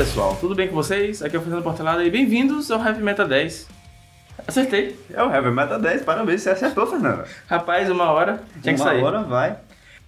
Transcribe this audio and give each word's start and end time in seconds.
pessoal, 0.00 0.34
tudo 0.40 0.54
bem 0.54 0.66
com 0.66 0.74
vocês? 0.74 1.22
Aqui 1.22 1.36
é 1.36 1.38
o 1.38 1.42
Fernando 1.42 1.62
Portelada 1.62 2.02
e 2.02 2.10
bem-vindos 2.10 2.70
ao 2.70 2.82
Heavy 2.82 3.02
Meta 3.02 3.22
10. 3.28 3.68
Acertei. 4.48 4.98
É 5.12 5.22
o 5.22 5.30
Heavy 5.30 5.50
Meta 5.50 5.78
10, 5.78 6.04
parabéns, 6.04 6.40
você 6.40 6.48
acertou, 6.48 6.86
Fernando. 6.86 7.22
Rapaz, 7.46 7.90
uma 7.90 8.10
hora 8.10 8.42
tinha 8.62 8.74
que 8.74 8.80
Uma 8.80 8.88
sair. 8.88 9.02
hora 9.02 9.22
vai. 9.24 9.58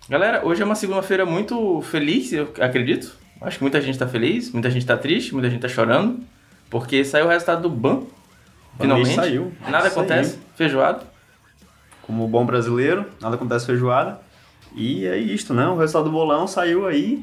Galera, 0.09 0.47
hoje 0.47 0.63
é 0.63 0.65
uma 0.65 0.75
segunda-feira 0.75 1.27
muito 1.27 1.83
feliz, 1.83 2.33
eu 2.33 2.51
acredito. 2.59 3.15
Acho 3.43 3.59
que 3.59 3.65
muita 3.65 3.83
gente 3.83 3.99
tá 3.99 4.09
feliz, 4.09 4.51
muita 4.51 4.71
gente 4.71 4.87
tá 4.87 4.97
triste, 4.97 5.35
muita 5.35 5.51
gente 5.51 5.61
tá 5.61 5.69
chorando. 5.69 6.21
Porque 6.71 7.05
saiu 7.05 7.27
o 7.27 7.29
resultado 7.29 7.61
do 7.61 7.69
BAN. 7.69 8.05
Finalmente. 8.81 9.15
saiu. 9.15 9.53
Nada 9.69 9.91
Saiu. 9.91 9.93
acontece. 9.93 10.39
Feijoado. 10.57 11.05
Como 12.01 12.27
bom 12.27 12.47
brasileiro, 12.47 13.05
nada 13.21 13.35
acontece 13.35 13.67
feijoada. 13.67 14.19
E 14.75 15.07
é 15.07 15.17
isto, 15.19 15.53
né? 15.53 15.67
O 15.67 15.77
resultado 15.77 16.05
do 16.05 16.11
bolão 16.11 16.47
saiu 16.47 16.87
aí. 16.87 17.23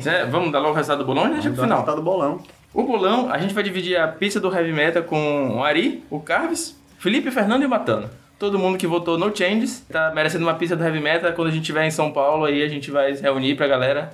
Zé, 0.00 0.24
vamos 0.26 0.50
dar 0.52 0.58
logo 0.58 0.72
o 0.72 0.74
resultado 0.74 0.98
do 0.98 1.04
bolão 1.04 1.26
e 1.28 1.32
deixa 1.34 1.48
pro 1.50 1.56
Vamos 1.56 1.68
dar 1.70 1.76
o 1.76 1.82
final. 1.82 1.96
resultado 1.96 1.96
do 1.96 2.02
bolão. 2.02 2.40
O 2.74 2.82
bolão, 2.84 3.30
a 3.30 3.38
gente 3.38 3.52
vai 3.54 3.62
dividir 3.62 3.96
a 3.98 4.08
pista 4.08 4.40
do 4.40 4.52
Heavy 4.52 4.72
Meta 4.72 5.02
com 5.02 5.56
o 5.58 5.62
Ari, 5.62 6.02
o 6.10 6.18
Carves, 6.20 6.80
Felipe, 6.98 7.30
Fernando 7.30 7.62
e 7.62 7.66
o 7.66 7.68
Matano. 7.68 8.08
Todo 8.38 8.58
mundo 8.58 8.78
que 8.78 8.86
votou 8.86 9.18
no 9.18 9.34
Changes 9.36 9.84
tá 9.88 10.10
merecendo 10.14 10.44
uma 10.44 10.54
pista 10.54 10.74
do 10.74 10.82
Heavy 10.82 10.98
Meta. 11.00 11.30
Quando 11.32 11.48
a 11.48 11.50
gente 11.50 11.60
estiver 11.62 11.84
em 11.86 11.90
São 11.90 12.10
Paulo, 12.10 12.44
aí 12.44 12.62
a 12.62 12.68
gente 12.68 12.90
vai 12.90 13.14
se 13.14 13.22
reunir 13.22 13.54
pra 13.54 13.68
galera. 13.68 14.10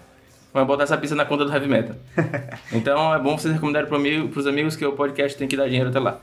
Vai 0.52 0.64
botar 0.64 0.82
essa 0.84 0.96
pista 0.98 1.14
na 1.14 1.24
conta 1.24 1.44
do 1.44 1.52
Heavy 1.52 1.68
Meta. 1.68 1.96
Então 2.72 3.14
é 3.14 3.18
bom 3.18 3.38
vocês 3.38 3.52
recomendarem 3.54 3.88
pro 3.88 3.96
amigo, 3.96 4.28
pros 4.28 4.46
amigos 4.46 4.76
que 4.76 4.84
o 4.84 4.92
podcast 4.92 5.38
tem 5.38 5.46
que 5.48 5.56
dar 5.56 5.66
dinheiro 5.66 5.88
até 5.88 5.98
lá. 5.98 6.18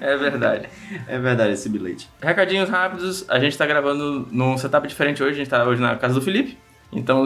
É 0.00 0.16
verdade. 0.16 0.68
É 1.06 1.18
verdade 1.18 1.52
esse 1.52 1.68
bilhete. 1.68 2.08
Recadinhos 2.20 2.68
rápidos, 2.68 3.24
a 3.28 3.38
gente 3.38 3.56
tá 3.56 3.66
gravando 3.66 4.28
num 4.30 4.56
setup 4.58 4.86
diferente 4.86 5.22
hoje, 5.22 5.32
a 5.32 5.36
gente 5.36 5.50
tá 5.50 5.64
hoje 5.64 5.80
na 5.80 5.96
casa 5.96 6.14
do 6.14 6.22
Felipe. 6.22 6.58
Então, 6.92 7.24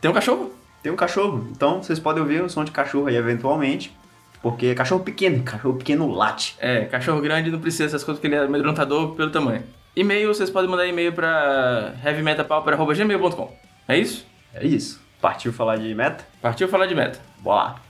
tem 0.00 0.10
um 0.10 0.14
cachorro? 0.14 0.52
Tem 0.82 0.92
um 0.92 0.96
cachorro, 0.96 1.48
então 1.50 1.82
vocês 1.82 1.98
podem 1.98 2.22
ouvir 2.22 2.42
o 2.42 2.50
som 2.50 2.64
de 2.64 2.70
cachorro 2.70 3.06
aí 3.06 3.16
eventualmente. 3.16 3.94
Porque 4.42 4.66
é 4.66 4.74
cachorro 4.74 5.02
pequeno, 5.02 5.42
cachorro 5.42 5.76
pequeno 5.76 6.10
late. 6.12 6.54
É, 6.58 6.84
cachorro 6.84 7.22
grande 7.22 7.50
não 7.50 7.58
precisa 7.58 7.84
dessas 7.84 8.04
coisas 8.04 8.20
porque 8.20 8.26
ele 8.26 8.34
é 8.34 8.44
amedrontador 8.44 9.14
pelo 9.14 9.30
tamanho. 9.30 9.62
E-mail, 9.96 10.34
vocês 10.34 10.50
podem 10.50 10.68
mandar 10.68 10.86
e-mail 10.86 11.12
pra 11.14 11.94
heavymetapauper.gmail.com. 12.04 13.56
É 13.88 13.96
isso? 13.96 14.26
É 14.52 14.66
isso. 14.66 15.00
Partiu 15.18 15.50
falar 15.50 15.76
de 15.76 15.94
meta? 15.94 16.26
Partiu 16.42 16.68
falar 16.68 16.84
de 16.84 16.94
meta. 16.94 17.18
Bora 17.38 17.56
lá. 17.56 17.83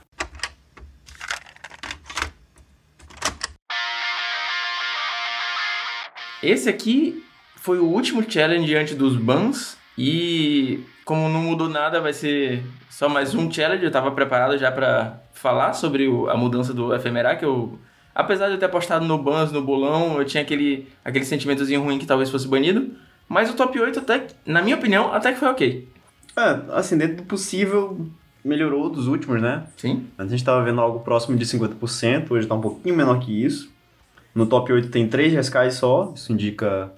Esse 6.45 6.69
aqui 6.69 7.23
foi 7.55 7.79
o 7.79 7.85
último 7.85 8.23
challenge 8.29 8.75
antes 8.75 8.95
dos 8.95 9.17
bans 9.17 9.77
e 9.97 10.79
como 11.03 11.27
não 11.29 11.41
mudou 11.41 11.67
nada, 11.69 11.99
vai 11.99 12.13
ser 12.13 12.63
só 12.89 13.09
mais 13.09 13.33
um 13.33 13.51
challenge. 13.51 13.83
Eu 13.83 13.91
tava 13.91 14.11
preparado 14.11 14.57
já 14.57 14.71
pra 14.71 15.21
falar 15.33 15.73
sobre 15.73 16.07
o- 16.07 16.29
a 16.29 16.37
mudança 16.37 16.73
do 16.73 16.93
FMRA, 16.93 17.35
que 17.35 17.45
eu 17.45 17.77
apesar 18.13 18.47
de 18.47 18.53
eu 18.53 18.59
ter 18.59 18.65
apostado 18.65 19.05
no 19.05 19.17
bans, 19.17 19.51
no 19.51 19.61
bolão, 19.61 20.19
eu 20.19 20.25
tinha 20.25 20.41
aquele 20.43 20.87
aquele 21.03 21.25
sentimentozinho 21.25 21.81
ruim 21.81 21.97
que 21.97 22.05
talvez 22.05 22.29
fosse 22.29 22.47
banido, 22.47 22.91
mas 23.27 23.49
o 23.49 23.55
top 23.55 23.79
8 23.79 23.99
até, 23.99 24.27
na 24.45 24.61
minha 24.61 24.75
opinião, 24.75 25.11
até 25.13 25.31
que 25.33 25.39
foi 25.39 25.47
OK. 25.49 25.87
É, 26.37 26.59
assim, 26.73 26.97
dentro 26.97 27.17
do 27.17 27.23
possível, 27.23 28.07
melhorou 28.43 28.89
dos 28.89 29.07
últimos, 29.07 29.41
né? 29.41 29.63
Sim. 29.77 30.05
Antes 30.17 30.33
a 30.33 30.37
gente 30.37 30.45
tava 30.45 30.63
vendo 30.63 30.79
algo 30.79 30.99
próximo 30.99 31.35
de 31.37 31.45
50%, 31.45 32.31
hoje 32.31 32.45
tá 32.47 32.53
um 32.55 32.61
pouquinho 32.61 32.95
menor 32.95 33.19
que 33.19 33.31
isso. 33.43 33.73
No 34.35 34.45
top 34.45 34.71
8 34.73 34.89
tem 34.89 35.07
3 35.07 35.31
rescais 35.33 35.75
só, 35.75 36.11
isso 36.13 36.33
indica 36.33 36.91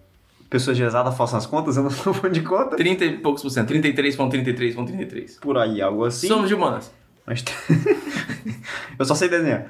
pessoas 0.49 0.75
de 0.75 0.83
exata 0.83 1.11
façam 1.11 1.37
as 1.37 1.45
contas, 1.45 1.77
eu 1.77 1.83
não 1.83 1.89
sou 1.91 2.13
fã 2.13 2.31
de 2.31 2.41
conta. 2.41 2.75
30 2.75 3.05
e 3.05 3.17
poucos 3.19 3.43
por 3.43 3.51
cento, 3.51 3.71
33.33.33. 3.73 5.39
Por 5.39 5.57
aí, 5.57 5.81
algo 5.81 6.03
assim. 6.03 6.27
Somos 6.27 6.49
de 6.49 6.55
humanas. 6.55 6.91
Mas 7.25 7.43
eu 8.97 9.05
só 9.05 9.13
sei 9.13 9.29
desenhar. 9.29 9.67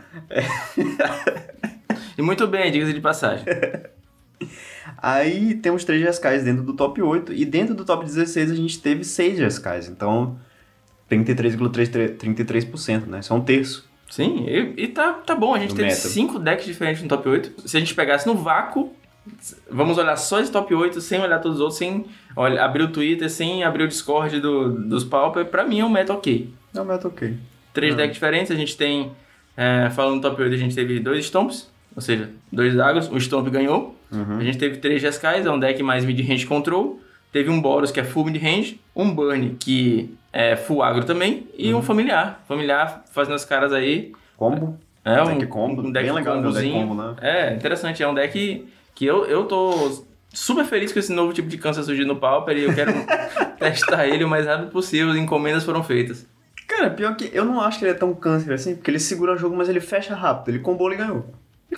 E 2.18 2.22
muito 2.22 2.48
bem, 2.48 2.72
diga-se 2.72 2.94
de 2.94 3.02
passagem. 3.02 3.46
Aí 5.00 5.56
temos 5.56 5.84
3 5.84 6.02
rescais 6.04 6.44
dentro 6.44 6.64
do 6.64 6.74
top 6.74 7.02
8 7.02 7.34
e 7.34 7.46
dentro 7.46 7.76
do 7.76 7.84
top 7.84 8.06
16 8.06 8.52
a 8.52 8.56
gente 8.56 8.80
teve 8.80 9.04
6 9.04 9.40
rescais, 9.40 9.88
então 9.88 10.40
33,33%, 11.10 12.18
33%, 12.18 13.06
né? 13.06 13.20
Isso 13.20 13.32
é 13.32 13.36
um 13.36 13.42
terço. 13.42 13.88
Sim, 14.10 14.46
e, 14.48 14.84
e 14.84 14.88
tá, 14.88 15.14
tá 15.14 15.36
bom. 15.36 15.54
A 15.54 15.60
gente 15.60 15.72
No 15.72 15.76
teve 15.76 15.90
meta. 15.90 16.00
cinco 16.08 16.40
decks 16.40 16.66
diferentes 16.66 17.02
no 17.04 17.10
top 17.10 17.28
8. 17.28 17.68
Se 17.68 17.78
a 17.78 17.80
gente 17.80 17.94
pegasse 17.94 18.26
no 18.26 18.36
vácuo, 18.36 18.94
vamos 19.70 19.98
olhar 19.98 20.16
só 20.18 20.40
esse 20.40 20.52
top 20.52 20.74
8, 20.74 21.02
sem 21.02 21.20
olhar 21.20 21.40
todos 21.40 21.58
os 21.58 21.62
outros, 21.62 21.78
sem 21.78 22.06
olha, 22.36 22.64
abrir 22.64 22.84
o 22.84 22.88
Twitter, 22.92 23.30
sem 23.30 23.64
abrir 23.64 23.84
o 23.84 23.88
Discord 23.88 24.40
do, 24.40 24.70
dos 24.88 25.04
Pauper, 25.04 25.46
pra 25.46 25.66
mim 25.66 25.80
é 25.80 25.86
um 25.86 25.90
meta 25.90 26.14
ok. 26.14 26.50
É 26.74 26.82
um 26.82 26.86
meta 26.86 27.08
ok. 27.08 27.36
Três 27.74 27.94
Ah. 27.94 27.98
decks 27.98 28.14
diferentes, 28.14 28.52
a 28.52 28.56
gente 28.56 28.76
tem. 28.78 29.12
é, 29.58 29.90
falando 29.90 30.16
no 30.16 30.22
top 30.22 30.42
8, 30.42 30.54
a 30.54 30.58
gente 30.58 30.76
teve 30.76 31.00
dois 31.00 31.26
Stomps, 31.26 31.68
ou 31.96 32.02
seja, 32.02 32.30
dois 32.52 32.78
Agros, 32.80 33.10
o 33.12 33.18
Stomp 33.20 33.48
ganhou. 33.50 33.96
Uhum. 34.12 34.38
A 34.38 34.44
gente 34.44 34.58
teve 34.58 34.78
três 34.78 35.02
Jeskai, 35.02 35.42
é 35.46 35.52
um 35.52 35.60
deck 35.60 35.82
mais 35.84 36.06
mid-range 36.06 36.46
control. 36.46 37.02
Teve 37.32 37.50
um 37.50 37.60
Boros, 37.60 37.92
que 37.92 38.00
é 38.00 38.04
full 38.04 38.24
mid-range. 38.26 38.80
Um 38.96 39.14
Burn, 39.14 39.58
que 39.60 40.16
é 40.40 40.56
full 40.56 40.84
agro 40.84 41.04
também. 41.04 41.48
E 41.58 41.74
Uhum. 41.74 41.80
um 41.80 41.82
Familiar. 41.82 42.42
Familiar 42.48 43.04
fazendo 43.12 43.34
as 43.36 43.44
caras 43.44 43.74
aí. 43.74 44.12
Combo. 44.38 44.78
É 45.04 45.22
um 45.24 45.26
Deck 45.38 45.48
combo, 45.48 45.82
um 45.82 45.92
deck 45.92 46.06
bem 46.06 46.14
legal, 46.14 46.36
deck 46.36 46.46
combozinho. 46.48 46.88
combo, 46.88 46.94
né? 47.02 47.16
É, 47.22 47.54
interessante. 47.54 48.04
É 48.04 48.08
um 48.08 48.14
deck 48.14 48.68
que 48.94 49.06
eu, 49.06 49.26
eu 49.26 49.46
tô 49.46 50.04
super 50.34 50.66
feliz 50.66 50.92
com 50.94 51.00
esse 51.00 51.12
novo 51.14 51.32
tipo 51.34 51.48
de 51.48 51.58
câncer 51.58 51.82
surgindo 51.84 52.08
no 52.14 52.20
Pauper 52.20 52.56
e 52.58 52.64
eu 52.66 52.74
quero 52.76 52.92
testar 53.58 54.06
ele 54.08 54.24
o 54.24 54.28
mais 54.28 54.46
rápido 54.46 54.70
possível. 54.70 55.12
As 55.12 55.18
encomendas 55.18 55.64
foram 55.64 55.82
feitas. 55.84 56.28
Cara, 56.68 56.90
pior 56.90 57.16
que 57.16 57.30
eu 57.34 57.46
não 57.46 57.62
acho 57.62 57.80
que 57.80 57.86
ele 57.86 57.92
é 57.92 57.96
tão 57.96 58.14
câncer 58.14 58.52
assim, 58.54 58.76
porque 58.76 58.92
ele 58.92 59.00
segura 59.00 59.34
o 59.34 59.38
jogo, 59.38 59.56
mas 59.56 59.70
ele 59.70 59.80
fecha 59.80 60.14
rápido. 60.14 60.50
Ele 60.54 60.60
combou, 60.60 60.88
ele 60.92 60.98
ganhou. 60.98 61.26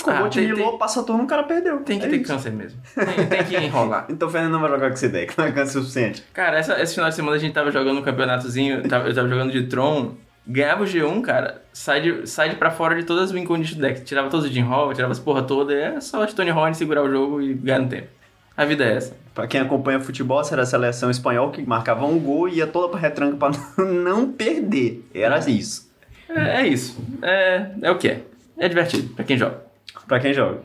Combou, 0.04 0.26
Ah, 0.26 0.30
te 0.30 0.40
tem- 0.40 0.48
milou, 0.50 0.78
passa 0.78 1.02
turno, 1.04 1.24
o 1.24 1.28
cara 1.28 1.44
perdeu. 1.44 1.80
Tem 1.80 1.98
que 2.00 2.06
É 2.06 2.10
ter 2.10 2.18
isso. 2.18 2.32
câncer 2.32 2.52
mesmo. 2.52 2.80
Tem, 2.96 3.26
tem 3.28 3.44
que 3.44 3.58
enrolar. 3.58 4.06
Então 4.10 4.28
o 4.28 4.32
Fernando 4.32 4.52
não 4.54 4.60
vai 4.62 4.70
jogar 4.70 4.88
com 4.90 4.94
esse 4.94 5.10
deck, 5.10 5.36
não 5.38 5.46
é 5.46 5.52
câncer 5.52 5.80
suficiente. 5.80 6.24
Cara, 6.34 6.58
essa, 6.60 6.80
esse 6.82 6.94
final 6.94 7.10
de 7.10 7.16
semana 7.16 7.36
a 7.36 7.40
gente 7.40 7.54
tava 7.54 7.72
jogando 7.72 7.98
um 8.00 8.04
campeonatozinho, 8.04 8.88
tava- 8.88 9.08
eu 9.10 9.16
tava 9.16 9.28
jogando 9.28 9.52
de 9.52 9.64
Tron, 9.64 10.14
ganhava 10.48 10.84
o 10.84 10.86
G1, 10.86 11.22
cara, 11.22 11.64
sai 11.74 12.02
de, 12.02 12.28
sai 12.30 12.50
de 12.50 12.56
pra 12.56 12.70
fora 12.70 12.96
de 12.96 13.04
todas 13.04 13.26
as 13.26 13.32
win 13.32 13.46
conditions 13.46 13.78
do 13.78 13.82
deck. 13.82 14.02
Tirava 14.02 14.30
todos 14.30 14.46
os 14.46 14.52
Jim 14.52 14.62
Hall, 14.62 14.94
tirava 14.94 15.12
as 15.12 15.20
porra 15.20 15.42
toda, 15.42 15.74
e 15.74 15.78
é 15.82 16.00
só 16.02 16.24
Tony 16.28 16.52
Horn 16.52 16.76
segurar 16.76 17.02
o 17.04 17.10
jogo 17.10 17.42
e 17.42 17.54
ganhar 17.56 17.80
no 17.80 17.90
tempo. 17.90 18.08
A 18.56 18.66
vida 18.66 18.84
é 18.84 18.96
essa. 18.96 19.18
Pra 19.34 19.48
quem 19.48 19.60
acompanha 19.62 20.00
futebol, 20.00 20.40
essa 20.42 20.54
era 20.54 20.64
a 20.64 20.66
seleção 20.66 21.10
espanhola 21.10 21.52
que 21.52 21.62
marcava 21.66 22.06
um 22.06 22.20
gol 22.20 22.48
e 22.48 22.56
ia 22.58 22.68
toda 22.68 22.90
pra 22.90 23.00
retranca 23.00 23.38
pra 23.38 23.50
não 23.84 24.32
perder. 24.32 25.04
Era 25.16 25.40
isso. 25.50 25.90
É, 26.30 26.62
é 26.62 26.68
isso. 26.68 26.96
É, 27.24 27.72
é 27.82 27.90
o 27.92 27.98
que 27.98 28.08
é. 28.10 28.22
É 28.58 28.68
divertido 28.68 29.14
pra 29.16 29.24
quem 29.24 29.38
joga. 29.38 29.68
Pra 30.08 30.20
quem 30.20 30.34
joga. 30.34 30.64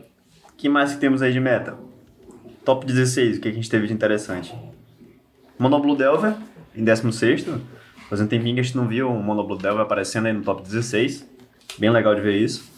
O 0.48 0.52
que 0.56 0.68
mais 0.68 0.94
que 0.94 1.00
temos 1.00 1.22
aí 1.22 1.32
de 1.32 1.40
meta? 1.40 1.76
Top 2.64 2.86
16, 2.86 3.38
o 3.38 3.40
que 3.40 3.48
a 3.48 3.52
gente 3.52 3.68
teve 3.68 3.86
de 3.86 3.92
interessante? 3.92 4.54
Monoblue 5.58 5.96
Delver, 5.96 6.34
em 6.74 6.82
16 6.84 7.46
Fazendo 8.08 8.26
um 8.26 8.28
tempinho 8.28 8.54
que 8.54 8.60
a 8.60 8.62
gente 8.62 8.76
não 8.76 8.86
viu 8.86 9.10
o 9.10 9.22
Monoblue 9.22 9.58
Delver 9.58 9.82
aparecendo 9.82 10.26
aí 10.26 10.32
no 10.32 10.42
top 10.42 10.62
16. 10.62 11.28
Bem 11.78 11.90
legal 11.90 12.14
de 12.14 12.20
ver 12.20 12.36
isso. 12.36 12.70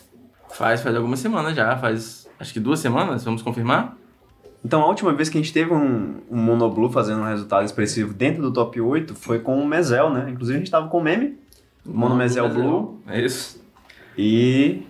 Faz, 0.50 0.80
faz 0.80 0.94
algumas 0.96 1.18
semanas 1.18 1.54
já, 1.54 1.76
faz 1.76 2.28
acho 2.38 2.52
que 2.52 2.60
duas 2.60 2.78
semanas, 2.78 3.24
vamos 3.24 3.42
confirmar? 3.42 3.96
Então 4.64 4.82
a 4.82 4.86
última 4.86 5.12
vez 5.12 5.28
que 5.28 5.38
a 5.38 5.40
gente 5.40 5.52
teve 5.52 5.72
um, 5.72 6.20
um 6.30 6.36
Monoblue 6.36 6.90
fazendo 6.90 7.20
um 7.20 7.24
resultado 7.24 7.64
expressivo 7.64 8.12
dentro 8.12 8.42
do 8.42 8.52
top 8.52 8.80
8 8.80 9.14
foi 9.14 9.40
com 9.40 9.60
o 9.60 9.66
Mezel, 9.66 10.10
né? 10.10 10.30
Inclusive 10.30 10.56
a 10.56 10.58
gente 10.58 10.70
tava 10.70 10.88
com 10.88 10.98
o 10.98 11.02
meme. 11.02 11.38
Mono 11.84 12.16
Mezel 12.16 12.48
Blue. 12.48 13.00
É 13.06 13.20
isso. 13.20 13.62
E 14.18 14.82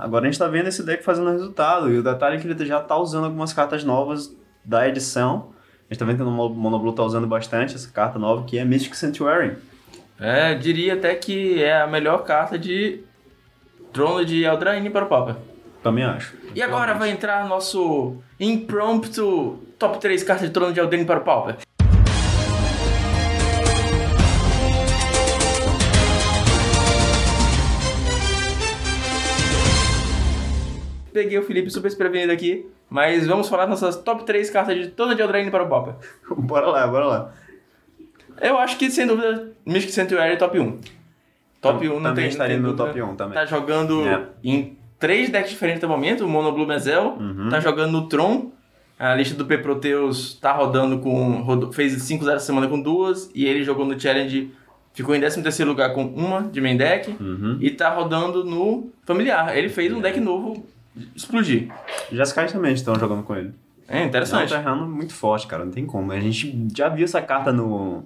agora 0.00 0.24
a 0.26 0.30
gente 0.30 0.38
tá 0.38 0.46
vendo 0.48 0.66
esse 0.68 0.82
deck 0.82 1.02
fazendo 1.04 1.30
resultado. 1.30 1.90
E 1.92 1.98
o 1.98 2.02
detalhe 2.02 2.36
é 2.36 2.40
que 2.40 2.46
ele 2.46 2.66
já 2.66 2.80
tá 2.80 2.96
usando 2.96 3.24
algumas 3.24 3.52
cartas 3.52 3.84
novas 3.84 4.34
da 4.64 4.86
edição. 4.88 5.50
A 5.88 5.92
gente 5.92 5.98
tá 5.98 6.04
vendo 6.04 6.16
que 6.16 6.22
o 6.22 6.26
Mono- 6.30 6.54
Monoblue 6.54 6.94
tá 6.94 7.02
usando 7.02 7.26
bastante 7.26 7.74
essa 7.74 7.90
carta 7.90 8.18
nova, 8.18 8.44
que 8.44 8.58
é 8.58 8.64
Mystic 8.64 8.94
Sanctuary. 8.94 9.56
É, 10.18 10.54
diria 10.54 10.94
até 10.94 11.14
que 11.14 11.62
é 11.62 11.80
a 11.80 11.86
melhor 11.86 12.24
carta 12.24 12.58
de 12.58 13.00
trono 13.92 14.24
de 14.24 14.44
Eldraine 14.44 14.90
para 14.90 15.04
o 15.04 15.08
Pauper. 15.08 15.36
Também 15.82 16.04
acho. 16.04 16.34
E 16.54 16.62
agora 16.62 16.92
vai 16.94 17.10
entrar 17.10 17.48
nosso 17.48 18.16
impromptu 18.38 19.58
top 19.78 19.98
3 19.98 20.22
cartas 20.22 20.46
de 20.48 20.52
trono 20.52 20.72
de 20.72 20.80
Eldraine 20.80 21.06
para 21.06 21.20
o 21.20 21.24
Pauper. 21.24 21.56
Peguei 31.12 31.38
o 31.38 31.42
Felipe 31.42 31.70
super 31.70 31.88
desprevenido 31.88 32.32
aqui, 32.32 32.66
mas 32.88 33.26
vamos 33.26 33.48
falar 33.48 33.66
das 33.66 33.80
nossas 33.80 34.00
top 34.02 34.24
3 34.24 34.48
cartas 34.50 34.76
de 34.76 34.88
trono 34.88 35.14
de 35.14 35.22
Eldraine 35.22 35.50
para 35.50 35.64
o 35.64 35.68
Pauper. 35.68 35.94
bora 36.38 36.66
lá, 36.68 36.86
bora 36.86 37.04
lá. 37.06 37.32
Eu 38.40 38.58
acho 38.58 38.78
que, 38.78 38.90
sem 38.90 39.06
dúvida, 39.06 39.52
Mystic 39.66 39.92
Sanctuary 39.92 40.32
é 40.32 40.36
top 40.36 40.58
1. 40.58 40.78
Top 41.60 41.86
1 41.88 42.00
não 42.00 42.14
tem 42.14 42.28
estaria 42.28 42.56
no 42.56 42.72
dúvida. 42.72 42.84
top 42.86 43.02
1 43.02 43.16
também. 43.16 43.34
Tá 43.34 43.44
jogando 43.44 44.06
É. 44.08 44.26
em 44.42 44.78
três 44.98 45.28
decks 45.28 45.50
diferentes 45.50 45.78
até 45.82 45.86
o 45.86 45.90
momento, 45.90 46.24
o 46.24 46.28
Mono 46.28 46.52
Blue 46.52 46.66
Mezel, 46.66 47.16
Uhum. 47.20 47.48
tá 47.50 47.60
jogando 47.60 47.92
no 47.92 48.08
Tron, 48.08 48.50
a 48.98 49.14
lista 49.14 49.34
do 49.34 49.44
P-Proteus 49.46 50.34
tá 50.40 50.52
rodando 50.52 50.98
com... 51.00 51.42
rodou- 51.42 51.72
fez 51.72 51.92
5-0 52.02 52.36
essa 52.36 52.46
semana 52.46 52.66
com 52.68 52.80
duas, 52.80 53.30
e 53.34 53.44
ele 53.46 53.62
jogou 53.64 53.84
no 53.84 53.98
Challenge 53.98 54.50
ficou 54.92 55.14
em 55.14 55.20
13º 55.20 55.64
lugar 55.66 55.94
com 55.94 56.02
uma 56.04 56.42
de 56.42 56.60
main 56.60 56.76
deck 56.76 57.14
Uhum. 57.20 57.58
e 57.60 57.70
tá 57.70 57.88
rodando 57.90 58.42
no 58.44 58.90
familiar. 59.06 59.56
Ele 59.56 59.68
fez 59.68 59.92
um 59.92 60.00
deck 60.00 60.18
novo 60.18 60.66
explodir. 61.14 61.68
Já 62.10 62.22
as 62.22 62.32
caras 62.32 62.52
também 62.52 62.72
estão 62.72 62.94
jogando 62.96 63.22
com 63.22 63.34
ele. 63.36 63.52
É 63.88 64.00
É 64.00 64.02
um 64.04 64.06
interessante. 64.06 64.50
terreno 64.50 64.86
muito 64.88 65.12
forte, 65.12 65.46
cara. 65.46 65.64
Não 65.64 65.72
tem 65.72 65.84
como. 65.84 66.12
A 66.12 66.20
gente 66.20 66.68
já 66.76 66.88
viu 66.88 67.04
essa 67.04 67.20
carta 67.20 67.52
no, 67.52 68.04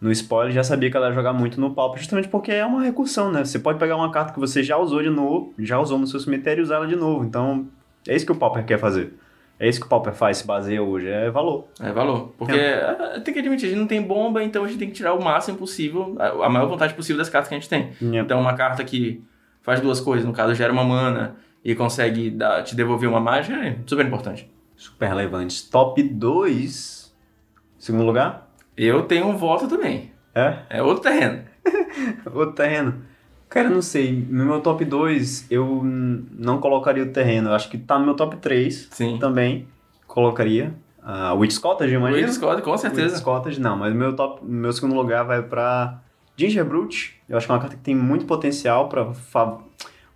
no 0.00 0.10
spoiler, 0.12 0.52
já 0.52 0.62
sabia 0.62 0.90
que 0.90 0.96
ela 0.96 1.08
ia 1.08 1.14
jogar 1.14 1.32
muito 1.32 1.60
no 1.60 1.74
palco, 1.74 1.98
justamente 1.98 2.28
porque 2.28 2.52
é 2.52 2.64
uma 2.64 2.82
recursão, 2.82 3.32
né? 3.32 3.44
Você 3.44 3.58
pode 3.58 3.78
pegar 3.78 3.96
uma 3.96 4.10
carta 4.10 4.32
que 4.32 4.38
você 4.38 4.62
já 4.62 4.76
usou 4.76 5.02
de 5.02 5.10
novo, 5.10 5.52
já 5.58 5.78
usou 5.78 5.98
no 5.98 6.06
seu 6.06 6.20
cemitério 6.20 6.60
e 6.60 6.64
usar 6.64 6.76
ela 6.76 6.86
de 6.86 6.96
novo. 6.96 7.24
Então, 7.24 7.66
é 8.06 8.14
isso 8.14 8.24
que 8.26 8.32
o 8.32 8.36
Pauper 8.36 8.64
quer 8.64 8.78
fazer. 8.78 9.14
É 9.58 9.66
isso 9.66 9.80
que 9.80 9.86
o 9.86 9.88
Pauper 9.88 10.12
faz, 10.12 10.36
se 10.36 10.46
baseia 10.46 10.82
hoje. 10.82 11.08
É 11.08 11.30
valor. 11.30 11.66
É 11.80 11.90
valor. 11.90 12.34
Porque 12.36 12.52
ah, 12.52 13.18
tem 13.24 13.32
que 13.32 13.40
admitir, 13.40 13.66
a 13.66 13.68
gente 13.70 13.78
não 13.78 13.86
tem 13.86 14.02
bomba, 14.02 14.44
então 14.44 14.64
a 14.64 14.68
gente 14.68 14.78
tem 14.78 14.88
que 14.88 14.94
tirar 14.94 15.14
o 15.14 15.24
máximo 15.24 15.56
possível, 15.56 16.14
a 16.20 16.48
maior 16.48 16.68
vontade 16.68 16.92
possível 16.92 17.16
das 17.18 17.30
cartas 17.30 17.48
que 17.48 17.54
a 17.54 17.58
gente 17.58 17.68
tem. 17.68 17.90
Yeah. 18.00 18.20
Então, 18.20 18.38
uma 18.38 18.54
carta 18.54 18.84
que 18.84 19.24
faz 19.62 19.80
duas 19.80 19.98
coisas, 19.98 20.26
no 20.26 20.32
caso, 20.32 20.54
gera 20.54 20.72
uma 20.72 20.84
mana 20.84 21.36
e 21.64 21.74
consegue 21.74 22.30
dar- 22.30 22.62
te 22.62 22.74
devolver 22.76 23.08
uma 23.08 23.20
mágica, 23.20 23.56
é 23.56 23.76
super 23.86 24.06
importante. 24.06 24.50
Super 24.76 25.08
relevantes. 25.08 25.62
Top 25.62 26.02
2. 26.02 27.14
Segundo 27.78 28.04
lugar? 28.04 28.50
Eu 28.76 29.02
tenho 29.02 29.26
um 29.26 29.36
voto 29.36 29.66
também. 29.68 30.12
É? 30.34 30.58
É 30.70 30.82
outro 30.82 31.02
terreno. 31.02 31.44
O 32.32 32.46
terreno. 32.46 33.02
Cara, 33.48 33.68
não 33.70 33.80
sei. 33.80 34.26
No 34.28 34.44
meu 34.44 34.60
top 34.60 34.84
2, 34.84 35.46
eu 35.50 35.80
não 35.84 36.58
colocaria 36.58 37.02
o 37.02 37.06
terreno. 37.12 37.48
Eu 37.50 37.54
acho 37.54 37.68
que 37.70 37.78
tá 37.78 37.98
no 37.98 38.04
meu 38.04 38.14
top 38.14 38.36
3 38.36 38.88
Sim. 38.90 39.18
também. 39.18 39.66
Colocaria. 40.06 40.74
A 41.02 41.32
Witch 41.34 41.58
Cottage, 41.58 41.94
imagina? 41.94 42.26
Witch 42.26 42.38
Cottage, 42.38 42.62
com 42.62 42.70
Witch 42.72 42.80
certeza. 42.80 43.22
Cottage, 43.22 43.60
não. 43.60 43.76
Mas 43.76 43.94
meu, 43.94 44.14
top, 44.14 44.44
meu 44.44 44.72
segundo 44.72 44.94
lugar 44.94 45.24
vai 45.24 45.42
pra 45.42 46.00
Ginger 46.36 46.64
Brute. 46.64 47.20
Eu 47.28 47.36
acho 47.36 47.46
que 47.46 47.52
é 47.52 47.54
uma 47.54 47.60
carta 47.60 47.76
que 47.76 47.82
tem 47.82 47.94
muito 47.94 48.26
potencial 48.26 48.88
pra 48.88 49.12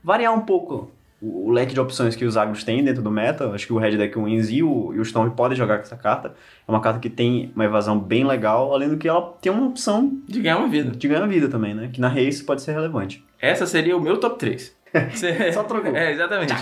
variar 0.03 0.35
um 0.35 0.41
pouco 0.41 0.91
o, 1.20 1.49
o 1.49 1.50
leque 1.50 1.75
de 1.75 1.81
opções 1.81 2.17
que 2.17 2.25
os 2.25 2.37
agros 2.37 2.64
têm 2.64 2.82
dentro 2.84 3.02
do 3.02 3.11
meta. 3.11 3.50
Acho 3.50 3.67
que 3.67 3.72
o 3.72 3.78
Red 3.78 3.96
Deck 3.96 4.19
Wins 4.19 4.50
e 4.50 4.62
o, 4.62 4.93
e 4.94 4.99
o 4.99 5.02
Storm 5.02 5.31
podem 5.31 5.56
jogar 5.56 5.76
com 5.76 5.82
essa 5.82 5.96
carta. 5.96 6.34
É 6.67 6.70
uma 6.70 6.81
carta 6.81 6.99
que 7.00 7.11
tem 7.11 7.52
uma 7.55 7.64
evasão 7.64 7.99
bem 7.99 8.25
legal, 8.25 8.72
além 8.75 8.88
do 8.88 8.96
que 8.96 9.08
ela 9.08 9.22
tem 9.40 9.52
uma 9.52 9.67
opção 9.67 10.20
De 10.26 10.40
ganhar 10.40 10.58
uma 10.58 10.69
vida. 10.69 10.90
de 10.90 11.08
ganhar 11.08 11.26
vida 11.26 11.49
também, 11.49 11.75
né? 11.75 11.90
Que 11.93 12.00
na 12.00 12.08
race 12.08 12.44
pode 12.44 12.62
ser 12.62 12.72
relevante. 12.72 13.25
Essa 13.40 13.67
seria 13.67 13.96
o 13.96 14.00
meu 14.00 14.19
top 14.19 14.38
3. 14.38 14.81
Só 15.55 15.62
trocou. 15.62 15.94
É, 15.94 16.12
exatamente. 16.12 16.52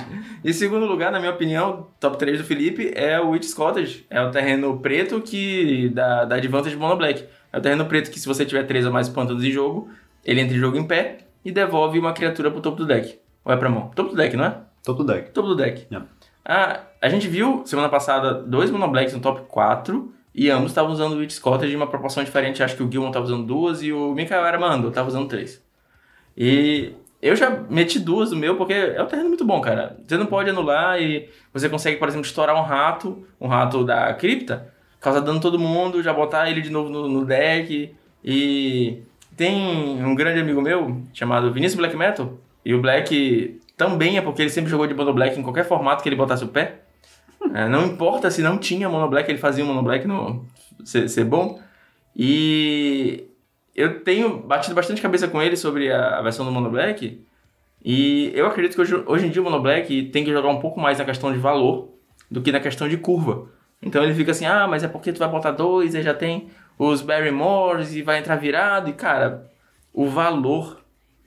Em 0.45 0.53
segundo 0.53 0.85
lugar, 0.87 1.11
na 1.11 1.19
minha 1.19 1.33
opinião, 1.33 1.87
top 1.99 2.19
3 2.19 2.39
do 2.39 2.45
Felipe 2.45 2.93
é 2.95 3.19
o 3.19 3.31
Witch 3.31 3.55
Cottage. 3.55 4.05
É 4.11 4.21
o 4.21 4.31
terreno 4.31 4.79
preto 4.81 5.21
que 5.21 5.89
dá, 5.95 6.25
dá 6.25 6.37
advantage 6.37 6.77
mono 6.77 6.97
black. 6.97 7.25
É 7.53 7.59
o 7.59 7.61
terreno 7.61 7.87
preto 7.87 8.11
que 8.11 8.21
se 8.21 8.27
você 8.29 8.45
tiver 8.45 8.65
3 8.65 8.87
ou 8.87 8.93
mais 8.93 9.09
pântanos 9.09 9.43
em 9.43 9.51
jogo, 9.51 9.89
ele 10.25 10.41
entra 10.41 10.55
em 10.55 10.61
jogo 10.61 10.77
em 10.77 10.87
pé 10.87 11.19
e 11.43 11.51
devolve 11.51 11.99
uma 11.99 12.13
criatura 12.13 12.51
pro 12.51 12.61
topo 12.61 12.77
do 12.77 12.87
deck. 12.87 13.19
Ou 13.49 13.55
é 13.55 13.57
pra 13.57 13.71
mão? 13.71 13.91
Topo 13.95 14.11
do 14.11 14.17
deck, 14.17 14.37
não 14.37 14.45
é? 14.45 14.59
Topo 14.85 15.03
do 15.03 15.11
deck. 15.11 15.31
Topo 15.31 15.49
do 15.49 15.57
deck. 15.57 15.87
Yeah. 15.91 16.07
Ah, 16.45 16.81
a 17.01 17.09
gente 17.09 17.27
viu 17.27 17.63
semana 17.65 17.89
passada 17.89 18.35
dois 18.35 18.71
mono 18.71 18.87
blacks 18.89 19.15
no 19.15 19.21
top 19.21 19.41
4 19.49 20.13
e 20.35 20.51
ambos 20.51 20.71
estavam 20.71 20.93
usando 20.93 21.15
o 21.15 21.19
Witch 21.19 21.41
Cottage 21.41 21.71
de 21.71 21.77
uma 21.77 21.87
proporção 21.87 22.23
diferente. 22.23 22.63
Acho 22.63 22.77
que 22.77 22.83
o 22.83 22.93
Gilmon 22.93 23.11
tava 23.11 23.25
usando 23.25 23.47
duas 23.47 23.83
e 23.83 23.91
o 23.91 24.13
Mikael 24.13 24.45
Aramando 24.45 24.91
tava 24.91 25.09
usando 25.09 25.29
três. 25.29 25.65
E 26.37 26.93
eu 27.23 27.35
já 27.35 27.49
meti 27.71 27.99
duas 27.99 28.29
do 28.29 28.37
meu 28.37 28.55
porque 28.57 28.75
é 28.75 29.03
um 29.03 29.07
terreno 29.07 29.29
muito 29.29 29.47
bom, 29.47 29.63
cara. 29.63 29.97
Você 30.07 30.19
não 30.19 30.27
pode 30.27 30.51
anular 30.51 31.01
e 31.01 31.31
você 31.51 31.71
consegue, 31.71 31.97
por 31.97 32.07
exemplo, 32.07 32.27
estourar 32.27 32.55
um 32.55 32.65
rato, 32.65 33.27
um 33.41 33.49
rato 33.49 33.83
da 33.83 34.13
cripta, 34.13 34.71
causar 35.01 35.21
dano 35.21 35.41
todo 35.41 35.59
mundo, 35.59 36.03
já 36.03 36.13
botar 36.13 36.51
ele 36.51 36.61
de 36.61 36.69
novo 36.69 36.91
no, 36.91 37.09
no 37.09 37.25
deck. 37.25 37.95
E 38.23 39.03
tem 39.35 40.05
um 40.05 40.15
grande 40.15 40.39
amigo 40.39 40.61
meu 40.61 41.01
chamado 41.15 41.51
Vinícius 41.51 41.79
Black 41.79 41.97
Metal. 41.97 42.39
E 42.69 42.75
o 42.75 42.83
Black 42.83 43.63
também 43.79 44.19
é 44.19 44.21
porque 44.21 44.43
ele 44.43 44.51
sempre 44.51 44.71
jogou 44.71 44.87
de 44.87 44.93
Mono 44.93 45.15
Black 45.15 45.41
em 45.41 45.43
qualquer 45.43 45.65
formato 45.65 46.03
que 46.03 46.09
ele 46.11 46.17
botasse 46.17 46.45
o 46.45 46.49
pé. 46.49 46.83
É, 47.55 47.67
não 47.67 47.87
importa 47.87 48.31
se 48.31 48.43
não 48.43 48.59
tinha 48.59 48.91
Mono 48.91 49.09
Black, 49.09 49.31
ele 49.31 49.39
fazia 49.39 49.65
o 49.65 49.67
Mono 49.67 49.83
Black 49.83 50.07
no, 50.07 50.45
ser, 50.85 51.09
ser 51.09 51.25
bom. 51.25 51.63
E 52.15 53.25
eu 53.75 54.01
tenho 54.01 54.41
batido 54.41 54.75
bastante 54.75 55.01
cabeça 55.01 55.27
com 55.29 55.41
ele 55.41 55.57
sobre 55.57 55.91
a, 55.91 56.19
a 56.19 56.21
versão 56.21 56.45
do 56.45 56.53
Mono 56.53 56.69
Black. 56.69 57.25
E 57.83 58.31
eu 58.35 58.47
acredito 58.47 58.75
que 58.75 58.83
hoje, 58.83 59.03
hoje 59.07 59.27
em 59.27 59.31
dia 59.31 59.41
o 59.41 59.45
Mono 59.47 59.63
Black 59.63 60.03
tem 60.11 60.23
que 60.23 60.31
jogar 60.31 60.51
um 60.51 60.61
pouco 60.61 60.79
mais 60.79 60.99
na 60.99 61.07
questão 61.07 61.33
de 61.33 61.39
valor 61.39 61.89
do 62.31 62.43
que 62.43 62.53
na 62.53 62.61
questão 62.61 62.87
de 62.87 62.99
curva. 62.99 63.49
Então 63.81 64.05
ele 64.05 64.13
fica 64.13 64.33
assim, 64.33 64.45
ah, 64.45 64.67
mas 64.69 64.85
é 64.85 64.89
porque 64.89 65.11
tu 65.11 65.21
vai 65.21 65.29
botar 65.31 65.53
dois, 65.53 65.95
aí 65.95 66.03
já 66.03 66.13
tem 66.13 66.51
os 66.79 67.01
Barrymores 67.01 67.95
e 67.95 68.03
vai 68.03 68.19
entrar 68.19 68.37
virado. 68.37 68.91
E 68.91 68.93
cara, 68.93 69.51
o 69.91 70.07
valor, 70.07 70.78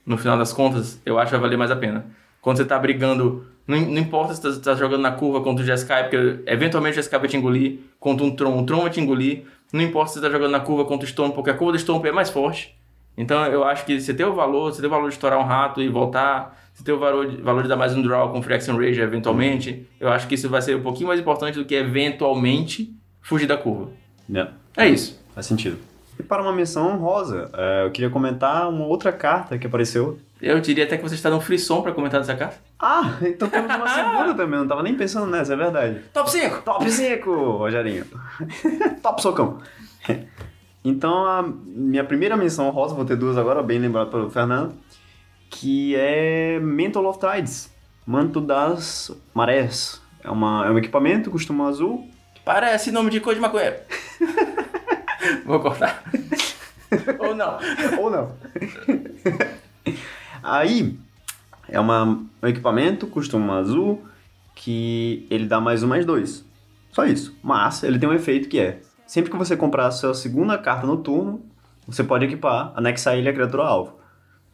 no 0.04 0.16
final 0.18 0.36
das 0.36 0.52
contas, 0.52 1.00
eu 1.04 1.18
acho 1.18 1.26
que 1.26 1.32
vai 1.32 1.40
valer 1.40 1.56
mais 1.56 1.70
a 1.70 1.76
pena. 1.76 2.06
Quando 2.40 2.56
você 2.56 2.64
tá 2.64 2.78
brigando, 2.78 3.46
não, 3.66 3.80
não 3.80 3.98
importa 3.98 4.34
se 4.34 4.42
você 4.42 4.60
tá 4.60 4.74
jogando 4.74 5.02
na 5.02 5.12
curva 5.12 5.40
contra 5.40 5.62
o 5.62 5.66
Jeskai, 5.66 6.08
porque 6.08 6.42
eventualmente 6.46 6.94
o 6.94 6.96
Jeskai 6.96 7.20
vai 7.20 7.28
te 7.28 7.36
engolir, 7.36 7.78
contra 8.00 8.24
um 8.26 8.34
Tron, 8.34 8.58
o 8.58 8.66
Tron 8.66 8.80
vai 8.82 8.90
te 8.90 9.00
engolir. 9.00 9.44
Não 9.72 9.80
importa 9.80 10.08
se 10.08 10.14
você 10.14 10.26
tá 10.26 10.30
jogando 10.30 10.50
na 10.50 10.60
curva 10.60 10.84
contra 10.84 11.06
o 11.06 11.08
Storm, 11.08 11.30
porque 11.30 11.50
a 11.50 11.54
curva 11.54 11.72
do 11.72 11.78
Storm 11.78 12.04
é 12.04 12.12
mais 12.12 12.30
forte. 12.30 12.76
Então 13.16 13.44
eu 13.46 13.64
acho 13.64 13.84
que 13.84 14.00
você 14.00 14.12
tem 14.12 14.26
o 14.26 14.34
valor, 14.34 14.72
você 14.72 14.80
tem 14.80 14.88
o 14.88 14.90
valor 14.90 15.08
de 15.08 15.14
estourar 15.14 15.38
um 15.38 15.44
rato 15.44 15.82
e 15.82 15.88
voltar, 15.88 16.58
você 16.72 16.82
tem 16.82 16.94
o 16.94 16.98
valor 16.98 17.28
de, 17.28 17.40
valor 17.42 17.62
de 17.62 17.68
dar 17.68 17.76
mais 17.76 17.94
um 17.94 18.02
draw 18.02 18.30
com 18.30 18.42
Free 18.42 18.54
Action 18.54 18.76
Rage 18.76 19.00
eventualmente. 19.00 19.86
Eu 20.00 20.08
acho 20.08 20.26
que 20.26 20.34
isso 20.34 20.48
vai 20.48 20.62
ser 20.62 20.76
um 20.76 20.82
pouquinho 20.82 21.08
mais 21.08 21.20
importante 21.20 21.58
do 21.58 21.64
que 21.64 21.74
eventualmente 21.74 22.94
fugir 23.20 23.46
da 23.46 23.56
curva. 23.56 23.90
Yeah. 24.28 24.52
É 24.76 24.88
isso. 24.88 25.22
Faz 25.34 25.46
sentido. 25.46 25.91
E 26.18 26.22
para 26.22 26.42
uma 26.42 26.52
menção 26.52 26.92
honrosa, 26.92 27.50
é, 27.54 27.86
eu 27.86 27.90
queria 27.90 28.10
comentar 28.10 28.68
uma 28.68 28.84
outra 28.84 29.12
carta 29.12 29.58
que 29.58 29.66
apareceu. 29.66 30.18
Eu 30.40 30.60
diria 30.60 30.84
até 30.84 30.96
que 30.96 31.02
você 31.02 31.14
está 31.14 31.30
dando 31.30 31.40
frisson 31.40 31.82
pra 31.82 31.92
comentar 31.92 32.20
dessa 32.20 32.34
carta. 32.34 32.56
Ah, 32.78 33.16
então 33.22 33.48
temos 33.48 33.74
uma 33.74 33.88
segunda 33.88 34.34
também, 34.34 34.58
não 34.58 34.68
tava 34.68 34.82
nem 34.82 34.94
pensando 34.94 35.26
nessa, 35.26 35.54
é 35.54 35.56
verdade. 35.56 36.00
Top 36.12 36.30
5! 36.30 36.62
Top 36.62 36.90
5, 36.90 37.30
Rogerinho. 37.30 38.04
Top 39.02 39.22
socão. 39.22 39.58
Então, 40.84 41.24
a 41.24 41.42
minha 41.42 42.02
primeira 42.04 42.36
menção 42.36 42.66
honrosa, 42.66 42.94
vou 42.94 43.04
ter 43.04 43.16
duas 43.16 43.38
agora, 43.38 43.62
bem 43.62 43.78
lembrado 43.78 44.10
pelo 44.10 44.28
Fernando, 44.30 44.74
que 45.48 45.94
é 45.94 46.58
Mental 46.58 47.06
of 47.06 47.20
Tides, 47.20 47.72
Manto 48.04 48.40
das 48.40 49.12
Marés. 49.32 50.02
É, 50.24 50.30
uma, 50.30 50.66
é 50.66 50.70
um 50.70 50.78
equipamento, 50.78 51.30
costuma 51.30 51.68
azul. 51.68 52.08
Parece 52.44 52.90
nome 52.90 53.10
de 53.10 53.20
cor 53.20 53.34
de 53.34 53.40
maconheiro. 53.40 53.76
Vou 55.44 55.60
cortar. 55.60 56.02
Ou 57.18 57.34
não. 57.34 57.58
Ou 57.98 58.10
não. 58.10 58.32
Aí, 60.42 60.98
é 61.68 61.80
uma, 61.80 62.04
um 62.04 62.46
equipamento, 62.46 63.06
costuma 63.06 63.58
azul, 63.58 64.04
que 64.54 65.26
ele 65.30 65.46
dá 65.46 65.60
mais 65.60 65.82
um, 65.82 65.88
mais 65.88 66.04
dois. 66.04 66.44
Só 66.90 67.04
isso. 67.06 67.36
Mas 67.42 67.82
ele 67.82 67.98
tem 67.98 68.08
um 68.08 68.12
efeito 68.12 68.48
que 68.48 68.58
é, 68.58 68.80
sempre 69.06 69.30
que 69.30 69.36
você 69.36 69.56
comprar 69.56 69.86
a 69.86 69.90
sua 69.90 70.14
segunda 70.14 70.58
carta 70.58 70.86
no 70.86 70.98
turno, 70.98 71.42
você 71.86 72.04
pode 72.04 72.24
equipar, 72.24 72.72
anexar 72.76 73.16
ele 73.16 73.28
à 73.28 73.32
criatura 73.32 73.64
alvo. 73.64 74.00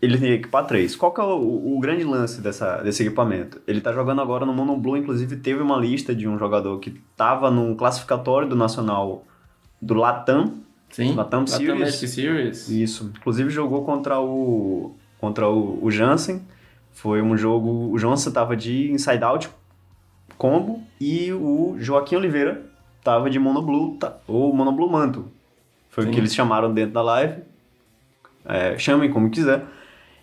Ele 0.00 0.16
tem 0.16 0.28
que 0.28 0.34
equipar 0.34 0.64
três. 0.64 0.94
Qual 0.94 1.12
que 1.12 1.20
é 1.20 1.24
o, 1.24 1.76
o 1.76 1.80
grande 1.80 2.04
lance 2.04 2.40
dessa, 2.40 2.76
desse 2.76 3.02
equipamento? 3.02 3.60
Ele 3.66 3.80
tá 3.80 3.92
jogando 3.92 4.20
agora 4.20 4.46
no 4.46 4.52
Mono 4.52 4.76
Blue, 4.76 4.96
inclusive 4.96 5.36
teve 5.36 5.60
uma 5.60 5.76
lista 5.76 6.14
de 6.14 6.28
um 6.28 6.38
jogador 6.38 6.78
que 6.78 6.90
tava 7.16 7.50
num 7.50 7.74
classificatório 7.74 8.48
do 8.48 8.54
Nacional 8.54 9.24
do 9.82 9.94
Latam, 9.94 10.54
Sim. 10.90 11.14
Latam 11.14 11.46
Series. 11.46 11.78
Magic 11.78 12.08
Series. 12.08 12.68
Isso. 12.68 13.12
Inclusive 13.16 13.50
jogou 13.50 13.84
contra 13.84 14.20
o 14.20 14.94
contra 15.20 15.48
o, 15.48 15.78
o 15.82 15.90
Jansen. 15.90 16.42
Foi 16.92 17.20
um 17.22 17.36
jogo. 17.36 17.90
O 17.92 17.98
Jansen 17.98 18.32
tava 18.32 18.56
de 18.56 18.90
Inside 18.90 19.22
Out 19.24 19.50
combo 20.36 20.82
e 21.00 21.32
o 21.32 21.76
Joaquim 21.78 22.16
Oliveira 22.16 22.62
tava 23.02 23.28
de 23.30 23.38
Mono 23.38 23.62
Blue, 23.62 23.96
tá, 23.98 24.16
ou 24.26 24.52
Mono 24.52 24.72
Blue 24.72 24.90
Manto. 24.90 25.26
Foi 25.90 26.04
Sim. 26.04 26.10
o 26.10 26.12
que 26.12 26.18
eles 26.20 26.34
chamaram 26.34 26.72
dentro 26.72 26.92
da 26.92 27.02
live. 27.02 27.42
É, 28.44 28.78
chamem 28.78 29.10
como 29.10 29.30
quiser. 29.30 29.64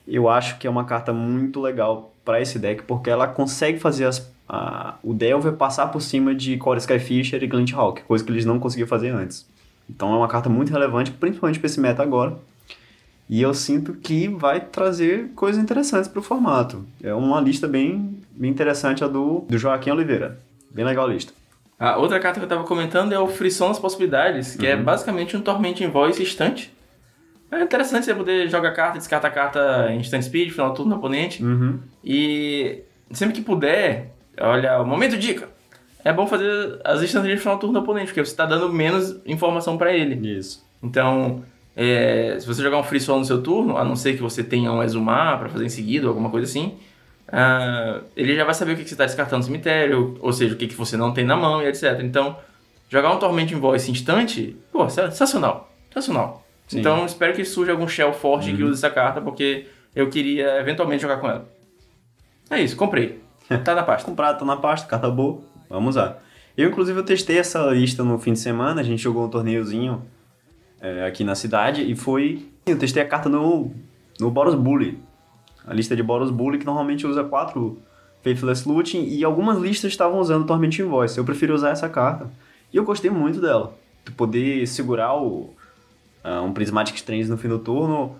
Eu 0.07 0.29
acho 0.29 0.57
que 0.57 0.67
é 0.67 0.69
uma 0.69 0.85
carta 0.85 1.11
muito 1.11 1.59
legal 1.61 2.13
para 2.23 2.39
esse 2.41 2.57
deck, 2.59 2.83
porque 2.83 3.09
ela 3.09 3.27
consegue 3.27 3.79
fazer 3.79 4.05
as, 4.05 4.31
a- 4.47 4.95
o 5.03 5.13
Delver 5.13 5.53
passar 5.53 5.87
por 5.87 6.01
cima 6.01 6.33
de 6.33 6.57
Core 6.57 6.79
Skyfisher 6.79 7.43
e 7.43 7.47
Glint 7.47 7.73
Hawk, 7.73 8.03
coisa 8.03 8.23
que 8.23 8.31
eles 8.31 8.45
não 8.45 8.59
conseguiam 8.59 8.87
fazer 8.87 9.09
antes. 9.09 9.47
Então 9.89 10.13
é 10.13 10.17
uma 10.17 10.27
carta 10.27 10.49
muito 10.49 10.71
relevante, 10.71 11.11
principalmente 11.11 11.59
para 11.59 11.67
esse 11.67 11.79
meta 11.79 12.01
agora. 12.01 12.37
E 13.27 13.41
eu 13.41 13.53
sinto 13.53 13.93
que 13.93 14.27
vai 14.27 14.59
trazer 14.59 15.31
coisas 15.35 15.61
interessantes 15.61 16.07
para 16.07 16.19
o 16.19 16.23
formato. 16.23 16.85
É 17.01 17.13
uma 17.13 17.41
lista 17.41 17.67
bem, 17.67 18.19
bem 18.31 18.51
interessante 18.51 19.03
a 19.03 19.07
do, 19.07 19.45
do 19.49 19.57
Joaquim 19.57 19.89
Oliveira. 19.89 20.39
Bem 20.69 20.85
legal 20.85 21.05
a 21.05 21.07
lista. 21.09 21.33
A 21.79 21.97
outra 21.97 22.19
carta 22.19 22.39
que 22.39 22.45
eu 22.45 22.49
tava 22.49 22.63
comentando 22.63 23.11
é 23.13 23.19
o 23.19 23.27
Frisson 23.27 23.69
das 23.69 23.79
Possibilidades, 23.79 24.55
que 24.55 24.65
é 24.65 24.77
basicamente 24.77 25.35
um 25.35 25.41
Tormenting 25.41 25.89
Voice 25.89 26.21
instante. 26.21 26.73
É 27.51 27.61
interessante 27.61 28.05
você 28.05 28.13
poder 28.13 28.49
jogar 28.49 28.71
carta, 28.71 28.97
descarta 28.97 29.27
a 29.27 29.31
carta 29.31 29.87
em 29.91 29.99
instant 29.99 30.23
speed, 30.23 30.51
final 30.51 30.73
turno 30.73 30.91
do 30.91 30.97
oponente. 30.97 31.43
Uhum. 31.43 31.79
E 32.03 32.81
sempre 33.11 33.35
que 33.35 33.41
puder, 33.41 34.13
olha, 34.39 34.81
o 34.81 34.85
momento 34.85 35.17
dica. 35.17 35.49
É 36.05 36.13
bom 36.13 36.27
fazer 36.27 36.79
as 36.83 37.01
de 37.01 37.07
final 37.07 37.55
do 37.55 37.61
turno 37.61 37.73
do 37.73 37.79
oponente, 37.79 38.05
porque 38.05 38.23
você 38.23 38.35
tá 38.35 38.45
dando 38.45 38.71
menos 38.71 39.19
informação 39.25 39.75
pra 39.75 39.91
ele. 39.91 40.37
Isso. 40.37 40.63
Então, 40.83 41.43
é, 41.75 42.37
se 42.39 42.45
você 42.45 42.61
jogar 42.61 42.77
um 42.77 42.83
free 42.83 42.99
solo 42.99 43.19
no 43.19 43.25
seu 43.25 43.41
turno, 43.41 43.75
a 43.75 43.83
não 43.83 43.95
ser 43.95 44.13
que 44.13 44.21
você 44.21 44.43
tenha 44.43 44.71
um 44.71 44.83
exumar 44.83 45.39
para 45.39 45.49
fazer 45.49 45.65
em 45.65 45.69
seguida 45.69 46.05
ou 46.05 46.09
alguma 46.09 46.29
coisa 46.29 46.45
assim, 46.45 46.77
uh, 47.27 48.03
ele 48.15 48.35
já 48.35 48.45
vai 48.45 48.53
saber 48.53 48.73
o 48.73 48.75
que, 48.75 48.83
que 48.83 48.89
você 48.89 48.93
está 48.93 49.05
descartando 49.05 49.39
no 49.39 49.45
cemitério, 49.45 50.15
ou 50.21 50.31
seja, 50.31 50.53
o 50.53 50.57
que, 50.57 50.67
que 50.67 50.75
você 50.75 50.95
não 50.95 51.11
tem 51.11 51.25
na 51.25 51.35
mão 51.35 51.63
e 51.63 51.65
etc. 51.65 51.99
Então, 52.03 52.37
jogar 52.87 53.11
um 53.11 53.17
Torment 53.17 53.51
Invoice 53.51 53.89
instante, 53.89 54.55
pô, 54.71 54.87
sensacional. 54.87 55.73
Sensacional. 55.91 56.45
Sim. 56.67 56.81
Então, 56.81 57.03
espero 57.07 57.33
que 57.33 57.43
surja 57.43 57.71
algum 57.71 57.87
shell 57.87 58.13
forte 58.13 58.51
uhum. 58.51 58.57
que 58.57 58.63
use 58.63 58.73
essa 58.73 58.93
carta, 58.93 59.21
porque 59.21 59.65
eu 59.95 60.07
queria 60.11 60.59
eventualmente 60.59 61.01
jogar 61.01 61.17
com 61.17 61.27
ela. 61.27 61.49
É 62.47 62.61
isso, 62.61 62.77
comprei. 62.77 63.25
Tá 63.63 63.73
na 63.73 63.83
pasta. 63.83 64.07
Comprado, 64.07 64.39
tá 64.39 64.45
na 64.45 64.57
pasta, 64.57 64.87
carta 64.87 65.09
boa. 65.09 65.54
Vamos 65.69 65.95
lá. 65.95 66.19
Eu, 66.57 66.69
inclusive, 66.69 66.97
eu 66.97 67.03
testei 67.03 67.37
essa 67.37 67.61
lista 67.71 68.03
no 68.03 68.17
fim 68.17 68.33
de 68.33 68.39
semana. 68.39 68.81
A 68.81 68.83
gente 68.83 69.01
jogou 69.01 69.25
um 69.25 69.29
torneiozinho 69.29 70.01
é, 70.79 71.05
aqui 71.05 71.23
na 71.23 71.35
cidade 71.35 71.81
e 71.81 71.95
foi. 71.95 72.47
Eu 72.65 72.77
testei 72.77 73.03
a 73.03 73.07
carta 73.07 73.27
no, 73.27 73.71
no 74.19 74.31
Boros 74.31 74.55
Bully. 74.55 74.99
A 75.67 75.73
lista 75.73 75.95
de 75.95 76.03
Boros 76.03 76.31
Bully, 76.31 76.57
que 76.57 76.65
normalmente 76.65 77.05
usa 77.05 77.23
quatro 77.23 77.79
Faithless 78.23 78.67
Looting, 78.67 79.03
e 79.03 79.23
algumas 79.23 79.59
listas 79.59 79.91
estavam 79.91 80.19
usando 80.19 80.45
Torment 80.45 80.79
Invoice. 80.79 81.17
Eu 81.17 81.25
prefiro 81.25 81.53
usar 81.53 81.71
essa 81.71 81.89
carta. 81.89 82.29
E 82.71 82.77
eu 82.77 82.83
gostei 82.83 83.11
muito 83.11 83.41
dela. 83.41 83.77
Tu 84.03 84.11
poder 84.13 84.65
segurar 84.67 85.15
o, 85.15 85.53
uh, 86.23 86.41
um 86.43 86.53
Prismatic 86.53 86.95
Strange 86.95 87.29
no 87.29 87.37
fim 87.37 87.47
do 87.47 87.59
turno 87.59 88.15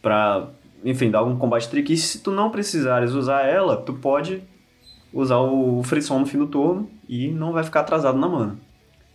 pra, 0.00 0.48
enfim, 0.84 1.10
dar 1.10 1.20
algum 1.20 1.36
combate 1.36 1.68
trick. 1.68 1.92
E 1.92 1.96
se 1.96 2.20
tu 2.20 2.30
não 2.30 2.50
precisares 2.50 3.12
usar 3.12 3.42
ela, 3.42 3.76
tu 3.76 3.94
pode 3.94 4.42
usar 5.12 5.38
o 5.38 5.82
Frisson 5.82 6.18
no 6.18 6.26
fim 6.26 6.38
do 6.38 6.46
turno 6.46 6.88
e 7.08 7.28
não 7.28 7.52
vai 7.52 7.64
ficar 7.64 7.80
atrasado 7.80 8.18
na 8.18 8.28
mana. 8.28 8.56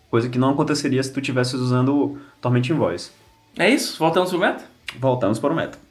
Coisa 0.10 0.30
que 0.30 0.38
não 0.38 0.52
aconteceria 0.52 1.02
se 1.02 1.12
tu 1.12 1.22
tivesse 1.22 1.56
usando 1.56 1.96
o 1.96 2.18
Torment 2.42 2.70
Voice. 2.70 3.12
É 3.58 3.70
isso? 3.70 3.98
Voltamos 3.98 4.30
pro 4.30 4.40
meta? 4.40 4.64
Voltamos 5.00 5.40
para 5.40 5.54
o 5.54 5.56
meta. 5.56 5.86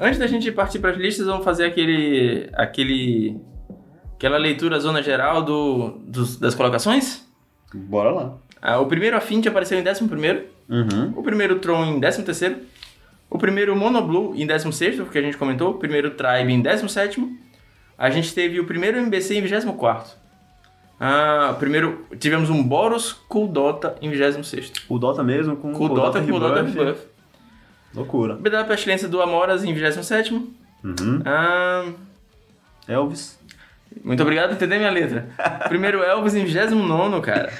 Antes 0.00 0.18
da 0.18 0.28
gente 0.28 0.50
partir 0.52 0.78
para 0.78 0.90
as 0.90 0.96
listas, 0.96 1.26
vamos 1.26 1.44
fazer 1.44 1.64
aquele, 1.66 2.48
aquele, 2.54 3.36
aquela 4.14 4.38
leitura 4.38 4.78
zona 4.78 5.02
geral 5.02 5.42
do, 5.42 5.98
dos, 6.06 6.36
das 6.36 6.54
colocações? 6.54 7.26
Bora 7.74 8.12
lá. 8.12 8.38
Ah, 8.60 8.78
o 8.80 8.86
primeiro 8.86 9.16
Affinity 9.16 9.48
apareceu 9.48 9.78
em 9.78 9.88
11 9.88 10.04
uhum. 10.68 11.12
o 11.16 11.22
primeiro 11.22 11.58
Tron 11.58 11.84
em 11.84 12.00
13 12.00 12.56
o 13.30 13.38
primeiro 13.38 13.76
Monoblue 13.76 14.40
em 14.40 14.46
16 14.46 14.96
porque 14.96 15.18
a 15.18 15.22
gente 15.22 15.36
comentou, 15.36 15.70
o 15.70 15.74
primeiro 15.74 16.10
Tribe 16.10 16.52
em 16.52 16.60
17 16.60 17.38
a 17.96 18.10
gente 18.10 18.34
teve 18.34 18.60
o 18.60 18.64
primeiro 18.64 18.98
MBC 18.98 19.36
em 19.36 19.42
24 19.42 20.18
ah, 21.00 21.54
primeiro, 21.58 22.06
tivemos 22.18 22.50
um 22.50 22.60
Boros 22.62 23.12
Cool 23.28 23.46
Dota 23.48 23.96
em 24.02 24.10
26 24.10 24.72
O 24.88 24.98
Dota 24.98 25.22
mesmo, 25.22 25.56
com 25.56 25.72
Cool 25.72 25.90
Dota, 25.90 26.20
Cool 26.20 26.40
Dota 26.40 26.62
Rebuff. 26.62 27.06
Loucura. 27.94 28.34
BW 28.34 28.64
Pestilência 28.66 29.08
do 29.08 29.22
Amoras 29.22 29.64
em 29.64 29.72
27 29.72 30.32
uhum. 30.32 31.22
ah, 31.24 31.84
Elvis. 32.88 33.38
Muito 34.02 34.22
obrigado 34.22 34.48
por 34.48 34.56
entender 34.56 34.78
minha 34.78 34.90
letra. 34.90 35.28
Primeiro 35.68 36.02
Elvis 36.02 36.34
em 36.34 36.44
29 36.44 37.20
cara. 37.20 37.52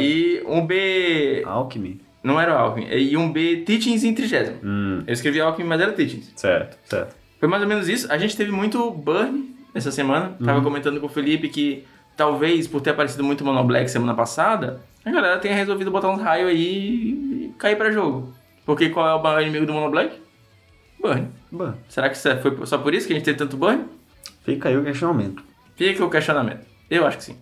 E 0.00 0.42
um 0.46 0.66
B. 0.66 1.42
Alchemy. 1.46 2.00
Não 2.24 2.40
era 2.40 2.54
Alckmin. 2.54 2.86
E 2.90 3.16
um 3.18 3.30
B 3.30 3.58
Teachings 3.66 4.02
em 4.02 4.14
30. 4.14 4.60
Hum. 4.64 5.04
Eu 5.06 5.12
escrevi 5.12 5.40
Alckmin, 5.40 5.68
mas 5.68 5.80
era 5.80 5.92
Teachings. 5.92 6.32
Certo, 6.34 6.78
certo. 6.84 7.14
Foi 7.38 7.46
mais 7.46 7.62
ou 7.62 7.68
menos 7.68 7.86
isso. 7.86 8.10
A 8.10 8.16
gente 8.16 8.34
teve 8.34 8.50
muito 8.50 8.90
burn 8.90 9.54
essa 9.74 9.90
semana. 9.90 10.34
Tava 10.42 10.58
uhum. 10.58 10.64
comentando 10.64 10.98
com 10.98 11.06
o 11.06 11.10
Felipe 11.10 11.50
que 11.50 11.84
talvez 12.16 12.66
por 12.66 12.80
ter 12.80 12.90
aparecido 12.90 13.22
muito 13.22 13.44
Mono 13.44 13.62
Black 13.64 13.90
semana 13.90 14.14
passada, 14.14 14.80
a 15.04 15.10
galera 15.10 15.38
tenha 15.38 15.54
resolvido 15.54 15.90
botar 15.90 16.08
uns 16.08 16.22
raios 16.22 16.48
aí 16.48 16.58
e 16.58 17.54
cair 17.58 17.76
para 17.76 17.92
jogo. 17.92 18.32
Porque 18.64 18.88
qual 18.88 19.06
é 19.06 19.14
o 19.14 19.22
maior 19.22 19.42
inimigo 19.42 19.66
do 19.66 19.74
Mono 19.74 19.90
Black? 19.90 20.14
Burn. 20.98 21.28
Burn. 21.52 21.74
Será 21.88 22.08
que 22.08 22.16
foi 22.16 22.66
só 22.66 22.78
por 22.78 22.94
isso 22.94 23.06
que 23.06 23.12
a 23.12 23.16
gente 23.16 23.24
teve 23.26 23.36
tanto 23.36 23.58
burn? 23.58 23.84
Fica 24.44 24.70
aí 24.70 24.76
o 24.78 24.82
questionamento. 24.82 25.42
Fica 25.76 26.02
o 26.02 26.08
questionamento. 26.08 26.64
Eu 26.88 27.06
acho 27.06 27.18
que 27.18 27.24
sim. 27.24 27.36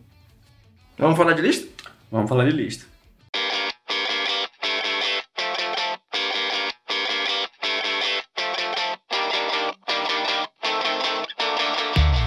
Vamos 0.99 1.17
falar 1.17 1.35
de 1.35 1.43
lista? 1.43 1.72
Vamos 2.13 2.29
falar 2.29 2.45
de 2.45 2.51
lista. 2.55 2.85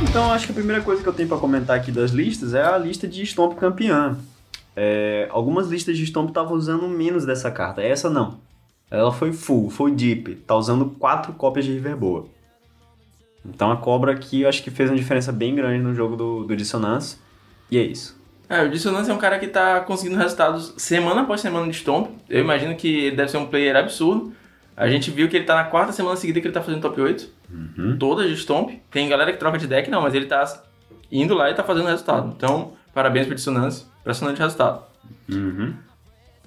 Então, 0.02 0.32
acho 0.32 0.48
que 0.48 0.52
a 0.52 0.56
primeira 0.56 0.82
coisa 0.82 1.04
que 1.04 1.08
eu 1.08 1.14
tenho 1.14 1.30
para 1.30 1.38
comentar 1.38 1.78
aqui 1.78 1.92
das 1.92 2.10
listas 2.10 2.56
é 2.56 2.64
a 2.64 2.80
lista 2.80 3.08
de 3.08 3.24
Stomp 3.28 3.60
campeã. 3.60 4.18
É, 4.76 5.28
algumas 5.30 5.68
listas 5.68 5.96
de 5.96 6.08
Stomp 6.08 6.30
estavam 6.30 6.54
usando 6.58 6.88
menos 6.88 7.24
dessa 7.24 7.52
carta, 7.52 7.84
essa 7.84 8.10
não. 8.10 8.40
Ela 8.90 9.12
foi 9.12 9.32
full, 9.32 9.70
foi 9.70 9.92
deep, 9.92 10.34
tá 10.48 10.56
usando 10.56 10.96
quatro 10.98 11.32
cópias 11.34 11.64
de 11.64 11.74
Riverboa. 11.74 12.26
Então 13.46 13.72
a 13.72 13.78
cobra 13.78 14.14
aqui 14.14 14.42
eu 14.42 14.50
acho 14.50 14.64
que 14.64 14.72
fez 14.72 14.90
uma 14.90 14.98
diferença 14.98 15.32
bem 15.32 15.54
grande 15.54 15.84
no 15.84 15.94
jogo 15.94 16.16
do, 16.16 16.44
do 16.44 16.56
Dissonance. 16.56 17.18
E 17.70 17.78
é 17.78 17.84
isso. 17.84 18.25
É, 18.48 18.64
o 18.64 18.70
Dissonance 18.70 19.10
é 19.10 19.14
um 19.14 19.18
cara 19.18 19.40
que 19.40 19.48
tá 19.48 19.80
conseguindo 19.82 20.18
resultados 20.20 20.74
semana 20.78 21.22
após 21.22 21.42
semana 21.42 21.70
de 21.70 21.78
Stomp. 21.78 22.10
Eu 22.30 22.42
imagino 22.42 22.76
que 22.76 23.06
ele 23.06 23.16
deve 23.16 23.32
ser 23.32 23.38
um 23.38 23.48
player 23.48 23.76
absurdo. 23.76 24.34
A 24.78 24.88
gente 24.88 25.10
viu 25.10 25.28
que 25.28 25.38
ele 25.38 25.46
tá 25.46 25.56
na 25.56 25.64
quarta 25.64 25.92
semana 25.94 26.16
seguida 26.16 26.40
que 26.40 26.48
ele 26.48 26.54
tá 26.54 26.62
fazendo 26.62 26.82
top 26.82 27.00
8. 27.02 27.30
Uhum. 27.50 27.98
Todas 27.98 28.30
de 28.30 28.38
Stomp. 28.38 28.72
Tem 28.92 29.08
galera 29.10 29.32
que 29.32 29.40
troca 29.40 29.58
de 29.58 29.68
deck, 29.68 29.90
não, 29.90 30.02
mas 30.02 30.14
ele 30.14 30.26
tá 30.26 30.62
indo 31.12 31.34
lá 31.34 31.50
e 31.50 31.54
tá 31.54 31.64
fazendo 31.64 31.88
resultado. 31.88 32.34
Então, 32.36 32.74
parabéns 32.94 33.26
pro 33.26 33.36
Dissonance. 33.36 33.86
Impressionante 34.02 34.40
resultado. 34.40 34.84
Uhum. 35.30 35.74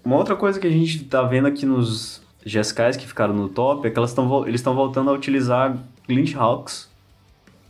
Uma 0.05 0.17
outra 0.17 0.37
coisa 0.37 0.61
que 0.61 0.67
a 0.67 0.71
gente 0.71 1.05
tá 1.05 1.23
vendo 1.23 1.49
aqui 1.49 1.67
nos 1.67 2.23
GSKs 2.45 2.97
que 2.97 3.07
ficaram 3.07 3.35
no 3.35 3.49
top 3.49 3.87
é 3.87 3.91
que 3.91 3.99
elas 3.99 4.15
tão, 4.15 4.47
eles 4.47 4.61
estão 4.61 4.75
voltando 4.75 5.11
a 5.11 5.13
utilizar 5.13 5.77
Glitch 6.07 6.35
Hawks. 6.37 6.89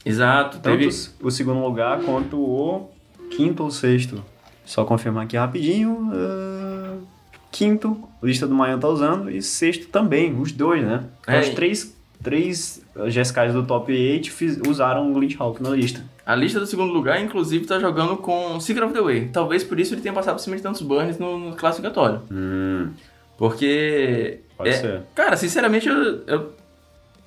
Exato. 0.05 0.59
Tanto 0.59 0.79
teve... 0.79 0.89
o 1.23 1.31
segundo 1.31 1.61
lugar 1.61 2.01
quanto 2.03 2.39
o 2.39 2.91
quinto 3.31 3.63
ou 3.63 3.71
sexto. 3.71 4.23
Só 4.65 4.85
confirmar 4.85 5.25
aqui 5.25 5.37
rapidinho. 5.37 6.11
Uh, 6.13 7.07
quinto, 7.51 8.09
lista 8.23 8.47
do 8.47 8.55
Mayan 8.55 8.79
tá 8.79 8.89
usando. 8.89 9.31
E 9.31 9.41
sexto 9.41 9.87
também, 9.89 10.39
os 10.39 10.53
dois, 10.53 10.83
né? 10.85 11.05
é, 11.27 11.41
os 11.41 11.49
três, 11.51 11.97
três 12.23 12.83
GSKs 12.95 13.53
do 13.53 13.65
top 13.65 13.93
8 13.93 14.31
fiz, 14.31 14.61
usaram 14.67 15.11
o 15.11 15.15
Glitch 15.15 15.37
Hawk 15.39 15.63
na 15.63 15.71
lista. 15.71 16.05
A 16.27 16.35
lista 16.35 16.61
do 16.61 16.67
segundo 16.67 16.93
lugar, 16.93 17.19
inclusive, 17.23 17.65
tá 17.65 17.79
jogando 17.79 18.17
com 18.19 18.61
Secret 18.61 18.85
of 18.85 18.93
the 18.93 19.01
Way. 19.01 19.31
Talvez 19.33 19.65
por 19.65 19.81
isso 19.81 19.95
ele 19.95 20.03
tenha 20.03 20.13
passado 20.13 20.35
por 20.35 20.43
cima 20.43 20.57
de 20.57 20.63
tantos 20.63 20.83
burns 20.83 21.19
no, 21.19 21.39
no 21.39 21.57
classificatório. 21.57 22.21
Hum. 22.31 22.91
Porque. 23.39 24.41
Pode 24.57 24.69
é, 24.69 24.73
ser. 24.73 25.03
Cara, 25.15 25.37
sinceramente, 25.37 25.89
eu, 25.89 26.23
eu, 26.27 26.53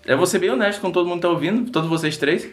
eu 0.06 0.18
vou 0.18 0.28
ser 0.28 0.38
bem 0.38 0.52
honesto 0.52 0.80
com 0.82 0.92
todo 0.92 1.08
mundo 1.08 1.16
que 1.16 1.22
tá 1.24 1.30
ouvindo, 1.30 1.72
todos 1.72 1.90
vocês 1.90 2.16
três. 2.18 2.48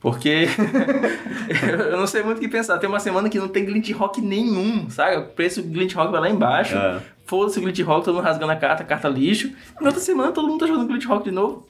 Porque 0.00 0.48
eu 1.90 1.98
não 1.98 2.06
sei 2.06 2.22
muito 2.22 2.38
o 2.38 2.40
que 2.40 2.48
pensar. 2.48 2.78
Tem 2.78 2.88
uma 2.88 3.00
semana 3.00 3.28
que 3.28 3.38
não 3.38 3.48
tem 3.48 3.64
glitch 3.66 3.92
rock 3.92 4.20
nenhum, 4.20 4.88
sabe? 4.88 5.16
O 5.16 5.26
preço 5.26 5.60
do 5.60 5.68
glitch 5.68 5.94
rock 5.94 6.10
vai 6.10 6.20
lá 6.22 6.30
embaixo. 6.30 6.74
É. 6.74 7.00
Foda-se 7.26 7.58
o 7.58 7.62
glitch 7.62 7.80
rock, 7.82 8.04
todo 8.04 8.14
mundo 8.14 8.24
rasgando 8.24 8.50
a 8.50 8.56
carta, 8.56 8.82
carta 8.82 9.08
lixo. 9.08 9.48
E 9.48 9.82
na 9.82 9.88
outra 9.88 10.00
semana 10.00 10.32
todo 10.32 10.48
mundo 10.48 10.60
tá 10.60 10.66
jogando 10.66 10.88
glitch 10.88 11.04
rock 11.04 11.24
de 11.24 11.30
novo. 11.30 11.68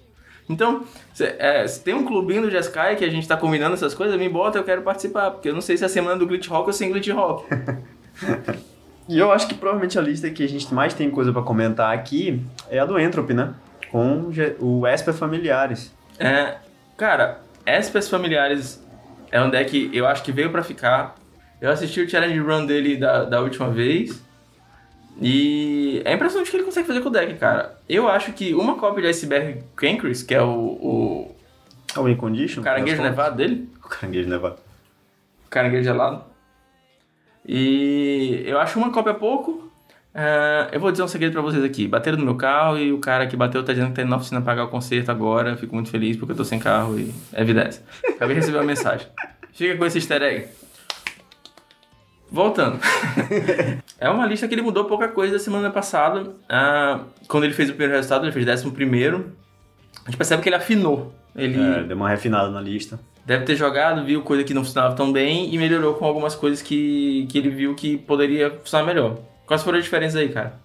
Então, 0.49 0.85
se, 1.13 1.25
é, 1.25 1.67
se 1.67 1.83
tem 1.83 1.95
um 1.95 2.05
clubinho 2.05 2.43
do 2.43 2.51
Jeskai 2.51 2.97
que 2.97 3.05
a 3.05 3.11
gente 3.11 3.27
tá 3.27 3.37
combinando 3.37 3.75
essas 3.75 3.95
coisas, 3.95 4.17
me 4.17 4.29
bota, 4.29 4.59
eu 4.59 4.65
quero 4.65 4.83
participar. 4.83 5.33
Porque 5.33 5.49
eu 5.49 5.55
não 5.55 5.61
sei 5.61 5.77
se 5.77 5.83
é 5.83 5.87
a 5.87 5.89
semana 5.89 6.17
do 6.17 6.27
glitch 6.27 6.49
rock 6.49 6.69
ou 6.69 6.73
sem 6.73 6.91
glitch 6.91 7.11
rock. 7.11 7.45
e 9.09 9.19
eu 9.19 9.33
acho 9.33 9.49
que 9.49 9.55
provavelmente 9.55 9.99
a 9.99 10.03
lista 10.03 10.31
que 10.31 10.45
a 10.45 10.49
gente 10.49 10.73
mais 10.73 10.95
tem 10.95 11.11
coisa 11.11 11.33
para 11.33 11.43
comentar 11.43 11.93
aqui 11.93 12.41
é 12.69 12.79
a 12.79 12.85
do 12.85 12.99
Entropy, 12.99 13.35
né? 13.35 13.55
Com 13.91 14.31
o 14.61 14.87
Esper 14.87 15.15
Familiares. 15.15 15.93
É, 16.19 16.57
cara, 16.97 17.41
Espécies 17.67 18.11
Familiares 18.11 18.85
é 19.31 19.41
um 19.41 19.51
deck 19.51 19.91
eu 19.93 20.07
acho 20.07 20.23
que 20.23 20.33
veio 20.33 20.51
para 20.51 20.63
ficar. 20.63 21.17
Eu 21.61 21.71
assisti 21.71 22.01
o 22.01 22.09
challenge 22.09 22.39
run 22.39 22.67
dele 22.67 22.97
da, 22.97 23.25
da 23.25 23.41
última 23.41 23.71
vez. 23.71 24.23
E 25.21 26.01
é 26.05 26.15
impressionante 26.15 26.49
o 26.49 26.51
que 26.51 26.57
ele 26.57 26.65
consegue 26.65 26.87
fazer 26.87 27.01
com 27.01 27.09
o 27.09 27.13
deck, 27.13 27.35
cara. 27.35 27.79
Eu 27.89 28.09
acho 28.09 28.33
que 28.33 28.55
uma 28.55 28.77
cópia 28.77 29.03
de 29.03 29.09
Iceberg 29.09 29.63
Cancris, 29.77 30.23
que 30.23 30.35
é 30.35 30.43
o. 30.43 30.49
O, 30.49 31.37
é 31.95 32.01
o 32.01 32.05
Win 32.05 32.17
Condition? 32.17 32.61
O 32.61 32.65
caranguejo 32.65 33.03
nevado 33.03 33.37
dele. 33.37 33.69
O 33.85 33.89
caranguejo 33.89 34.29
nevado. 34.29 34.57
O 35.47 35.51
caranguejo 35.51 35.85
gelado. 35.85 36.25
E 37.47 38.43
eu 38.47 38.59
acho 38.59 38.79
uma 38.79 38.91
cópia 38.91 39.15
pouco. 39.15 39.70
Uh, 40.13 40.67
eu 40.73 40.81
vou 40.81 40.91
dizer 40.91 41.05
um 41.05 41.09
segredo 41.09 41.33
pra 41.33 41.43
vocês 41.43 41.63
aqui. 41.63 41.87
Bateram 41.87 42.19
no 42.19 42.25
meu 42.25 42.35
carro 42.35 42.79
e 42.79 42.93
o 42.93 42.99
cara 42.99 43.27
que 43.27 43.37
bateu 43.37 43.63
tá 43.63 43.73
dizendo 43.73 43.91
que 43.91 43.97
tá 43.97 44.03
indo 44.03 44.11
na 44.11 44.17
oficina 44.17 44.41
pagar 44.41 44.65
o 44.65 44.69
conserto 44.69 45.11
agora. 45.11 45.57
Fico 45.57 45.75
muito 45.75 45.91
feliz 45.91 46.17
porque 46.17 46.33
eu 46.33 46.37
tô 46.37 46.45
sem 46.45 46.59
carro 46.59 46.99
e 46.99 47.13
é 47.33 47.43
evidência. 47.43 47.83
Acabei 48.09 48.35
de 48.35 48.41
receber 48.41 48.59
uma 48.59 48.65
mensagem. 48.65 49.07
Fica 49.53 49.77
com 49.77 49.87
esse 49.87 49.99
easter 49.99 50.23
egg. 50.23 50.49
Voltando. 52.31 52.79
é 53.99 54.09
uma 54.09 54.25
lista 54.27 54.47
que 54.47 54.55
ele 54.55 54.63
mudou 54.63 54.85
pouca 54.85 55.09
coisa 55.09 55.35
da 55.35 55.39
semana 55.39 55.71
passada. 55.71 56.23
Uh, 56.23 57.05
quando 57.27 57.45
ele 57.45 57.55
fez 57.55 57.69
o 57.69 57.73
primeiro 57.73 57.95
resultado, 57.95 58.25
ele 58.25 58.33
fez 58.33 58.47
décimo 58.47 58.73
primeiro. 58.73 59.33
A 60.05 60.11
gente 60.11 60.17
percebe 60.17 60.43
que 60.43 60.49
ele 60.49 60.57
afinou. 60.57 61.13
Ele... 61.35 61.61
É, 61.61 61.83
deu 61.83 61.97
uma 61.97 62.09
refinada 62.09 62.51
na 62.51 62.61
lista. 62.61 62.99
deve 63.25 63.45
ter 63.45 63.57
jogado, 63.57 64.05
viu 64.05 64.23
coisa 64.23 64.43
que 64.45 64.55
não 64.55 64.65
funcionava 64.65 64.95
tão 64.95 65.13
bem 65.13 65.53
e 65.53 65.59
melhorou 65.59 65.95
com 65.95 66.05
algumas 66.05 66.35
coisas 66.35 66.63
que, 66.63 67.27
que 67.29 67.39
ele 67.39 67.51
viu 67.51 67.75
que 67.75 67.97
poderia 67.97 68.51
funcionar 68.51 68.87
melhor. 68.87 69.19
Quais 69.51 69.65
foram 69.65 69.79
as 69.79 69.85
diferenças 69.85 70.15
aí, 70.15 70.29
cara? 70.29 70.61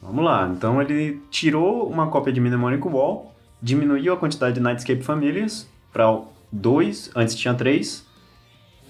Vamos 0.00 0.24
lá, 0.24 0.50
então 0.50 0.80
ele 0.80 1.20
tirou 1.30 1.86
uma 1.86 2.06
cópia 2.06 2.32
de 2.32 2.40
Mnemonic 2.40 2.88
Wall, 2.88 3.36
diminuiu 3.60 4.14
a 4.14 4.16
quantidade 4.16 4.54
de 4.54 4.60
Nightscape 4.60 5.02
Famílias 5.02 5.68
para 5.92 6.18
dois, 6.50 7.10
antes 7.14 7.34
tinha 7.34 7.52
três, 7.52 8.06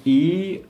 e 0.06 0.62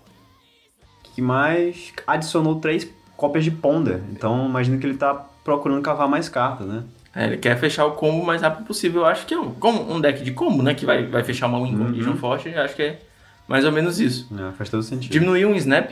que 1.02 1.20
mais 1.20 1.92
adicionou 2.06 2.59
três 2.59 2.90
cópias 3.14 3.44
de 3.44 3.50
Ponder. 3.50 4.00
Então 4.11 4.47
imagino 4.47 4.78
que 4.78 4.87
ele 4.87 4.97
tá 4.97 5.12
procurando 5.44 5.82
cavar 5.82 6.09
mais 6.09 6.26
cartas, 6.30 6.66
né? 6.66 6.85
É, 7.14 7.26
ele 7.26 7.37
quer 7.37 7.59
fechar 7.59 7.85
o 7.85 7.92
combo 7.92 8.23
o 8.23 8.26
mais 8.26 8.40
rápido 8.40 8.64
possível. 8.64 9.02
Eu 9.02 9.06
acho 9.06 9.26
que 9.26 9.35
é 9.35 9.38
um, 9.38 9.52
um 9.97 10.00
deck 10.00 10.25
de 10.25 10.30
combo, 10.30 10.62
né? 10.62 10.73
Que 10.73 10.87
vai, 10.87 11.04
vai 11.04 11.23
fechar 11.23 11.47
uma 11.47 11.62
win 11.62 11.76
condition 11.76 12.16
forte. 12.16 12.49
Eu 12.49 12.62
acho 12.62 12.75
que 12.75 12.85
é 12.85 13.00
mais 13.47 13.66
ou 13.66 13.73
menos 13.73 14.00
isso. 14.00 14.26
É, 14.35 14.52
faz 14.52 14.70
todo 14.70 14.82
sentido. 14.82 15.12
Diminuiu 15.12 15.50
um 15.50 15.54
snap. 15.56 15.90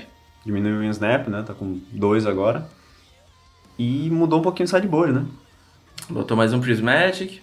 Diminuiu 0.49 0.81
um 0.81 0.91
snap, 0.91 1.29
né? 1.29 1.45
Tá 1.47 1.53
com 1.53 1.79
dois 1.93 2.25
agora. 2.25 2.67
E 3.79 4.09
mudou 4.09 4.39
um 4.39 4.43
pouquinho 4.43 4.65
o 4.65 4.71
sideboard, 4.71 5.13
né? 5.13 5.27
Botou 6.09 6.35
mais 6.35 6.55
um 6.55 6.61
Prismatic. 6.61 7.43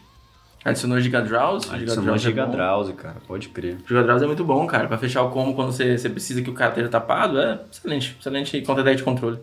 Adicionou 0.64 1.00
Giga 1.00 1.22
Drowse. 1.22 1.70
Adicionou 1.72 2.18
Giga 2.18 2.50
é 2.52 2.94
cara. 2.94 3.18
Pode 3.28 3.50
crer. 3.50 3.78
Giga 3.88 4.02
Drowse 4.02 4.24
é 4.24 4.28
muito 4.28 4.44
bom, 4.44 4.66
cara. 4.66 4.88
Pra 4.88 4.98
fechar 4.98 5.22
o 5.22 5.30
combo 5.30 5.54
quando 5.54 5.72
você, 5.72 5.96
você 5.96 6.10
precisa 6.10 6.42
que 6.42 6.50
o 6.50 6.54
cara 6.56 6.72
esteja 6.72 6.90
tapado, 6.90 7.40
é 7.40 7.60
excelente. 7.72 8.18
Excelente 8.20 8.60
contra 8.64 8.84
deck 8.84 8.98
de 8.98 9.04
controle. 9.04 9.38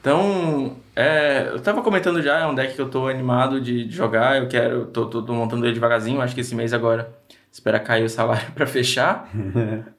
Então, 0.00 0.76
é, 0.96 1.50
eu 1.52 1.60
tava 1.60 1.82
comentando 1.82 2.20
já, 2.20 2.40
é 2.40 2.46
um 2.48 2.54
deck 2.56 2.74
que 2.74 2.80
eu 2.80 2.88
tô 2.88 3.06
animado 3.06 3.60
de, 3.60 3.84
de 3.84 3.94
jogar. 3.94 4.38
Eu 4.38 4.48
quero, 4.48 4.86
tô, 4.86 5.06
tô, 5.06 5.22
tô 5.22 5.32
montando 5.34 5.64
ele 5.64 5.74
devagarzinho. 5.74 6.20
Acho 6.20 6.34
que 6.34 6.40
esse 6.40 6.56
mês 6.56 6.72
agora 6.72 7.14
espera 7.52 7.78
cair 7.78 8.04
o 8.04 8.08
salário 8.08 8.50
pra 8.56 8.66
fechar. 8.66 9.30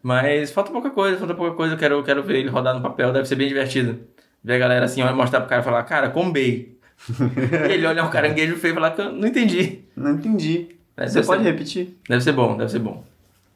Mas 0.01 0.51
falta 0.51 0.71
pouca 0.71 0.89
coisa, 0.89 1.17
falta 1.17 1.33
pouca 1.35 1.55
coisa. 1.55 1.75
Eu 1.75 1.77
quero, 1.77 1.95
eu 1.95 2.03
quero 2.03 2.23
ver 2.23 2.39
ele 2.39 2.49
rodar 2.49 2.73
no 2.75 2.81
papel, 2.81 3.13
deve 3.13 3.27
ser 3.27 3.35
bem 3.35 3.47
divertido. 3.47 3.99
Ver 4.43 4.55
a 4.55 4.59
galera 4.59 4.85
assim, 4.85 5.01
olha, 5.01 5.15
mostrar 5.15 5.39
pro 5.41 5.49
cara 5.49 5.61
e 5.61 5.65
falar, 5.65 5.83
cara, 5.83 6.09
combei. 6.09 6.77
ele 7.69 7.85
olha 7.85 8.03
um 8.03 8.09
caranguejo 8.09 8.55
feio 8.57 8.71
e 8.71 8.75
falar, 8.75 8.95
não 9.11 9.27
entendi. 9.27 9.79
Não 9.95 10.11
entendi. 10.11 10.75
Deve 10.97 11.09
Você 11.11 11.21
ser- 11.21 11.27
pode 11.27 11.43
repetir. 11.43 11.97
Deve 12.09 12.21
ser 12.23 12.33
bom, 12.33 12.57
deve 12.57 12.71
ser 12.71 12.79
bom. 12.79 13.03